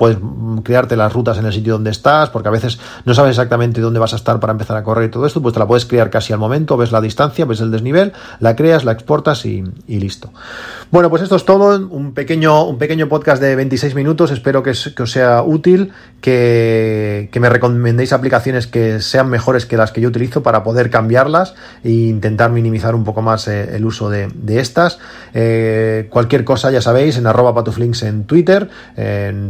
puedes 0.00 0.16
crearte 0.64 0.96
las 0.96 1.12
rutas 1.12 1.36
en 1.36 1.44
el 1.44 1.52
sitio 1.52 1.74
donde 1.74 1.90
estás, 1.90 2.30
porque 2.30 2.48
a 2.48 2.50
veces 2.50 2.78
no 3.04 3.12
sabes 3.12 3.32
exactamente 3.32 3.82
dónde 3.82 4.00
vas 4.00 4.14
a 4.14 4.16
estar 4.16 4.40
para 4.40 4.52
empezar 4.52 4.78
a 4.78 4.82
correr 4.82 5.10
y 5.10 5.10
todo 5.10 5.26
esto, 5.26 5.42
pues 5.42 5.52
te 5.52 5.60
la 5.60 5.66
puedes 5.66 5.84
crear 5.84 6.08
casi 6.08 6.32
al 6.32 6.38
momento, 6.38 6.78
ves 6.78 6.90
la 6.90 7.02
distancia, 7.02 7.44
ves 7.44 7.60
el 7.60 7.70
desnivel, 7.70 8.14
la 8.38 8.56
creas, 8.56 8.82
la 8.86 8.92
exportas 8.92 9.44
y, 9.44 9.62
listo. 9.88 10.32
Bueno, 10.90 11.10
pues 11.10 11.20
esto 11.20 11.36
es 11.36 11.44
todo, 11.44 11.86
un 11.90 12.14
pequeño, 12.14 12.64
un 12.64 12.78
pequeño 12.78 13.10
podcast 13.10 13.42
de 13.42 13.54
26 13.54 13.94
minutos, 13.94 14.30
espero 14.30 14.62
que, 14.62 14.70
os 14.70 15.10
sea 15.10 15.42
útil, 15.42 15.92
que, 16.22 17.28
me 17.38 17.50
recomendéis 17.50 18.14
aplicaciones 18.14 18.66
que 18.66 19.02
sean 19.02 19.28
mejores 19.28 19.66
que 19.66 19.76
las 19.76 19.92
que 19.92 20.00
yo 20.00 20.08
utilizo 20.08 20.42
para 20.42 20.62
poder 20.62 20.88
cambiarlas 20.88 21.54
e 21.84 21.90
intentar 21.90 22.50
minimizar 22.50 22.94
un 22.94 23.04
poco 23.04 23.20
más 23.20 23.48
eh, 23.48 23.76
el 23.76 23.84
uso 23.84 24.08
de, 24.08 24.30
estas. 24.48 24.98
Eh, 25.34 26.08
cualquier 26.08 26.44
cosa, 26.44 26.70
ya 26.70 26.80
sabéis, 26.80 27.18
en 27.18 27.26
arroba 27.26 27.54
patuflinks 27.54 28.02
en 28.04 28.24
Twitter, 28.24 28.70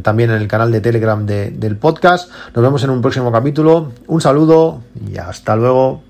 también 0.02 0.30
en 0.30 0.39
el 0.40 0.48
canal 0.48 0.72
de 0.72 0.80
Telegram 0.80 1.24
del 1.24 1.76
podcast. 1.76 2.30
Nos 2.54 2.62
vemos 2.62 2.82
en 2.84 2.90
un 2.90 3.00
próximo 3.00 3.30
capítulo. 3.30 3.92
Un 4.06 4.20
saludo 4.20 4.82
y 5.08 5.18
hasta 5.18 5.56
luego. 5.56 6.09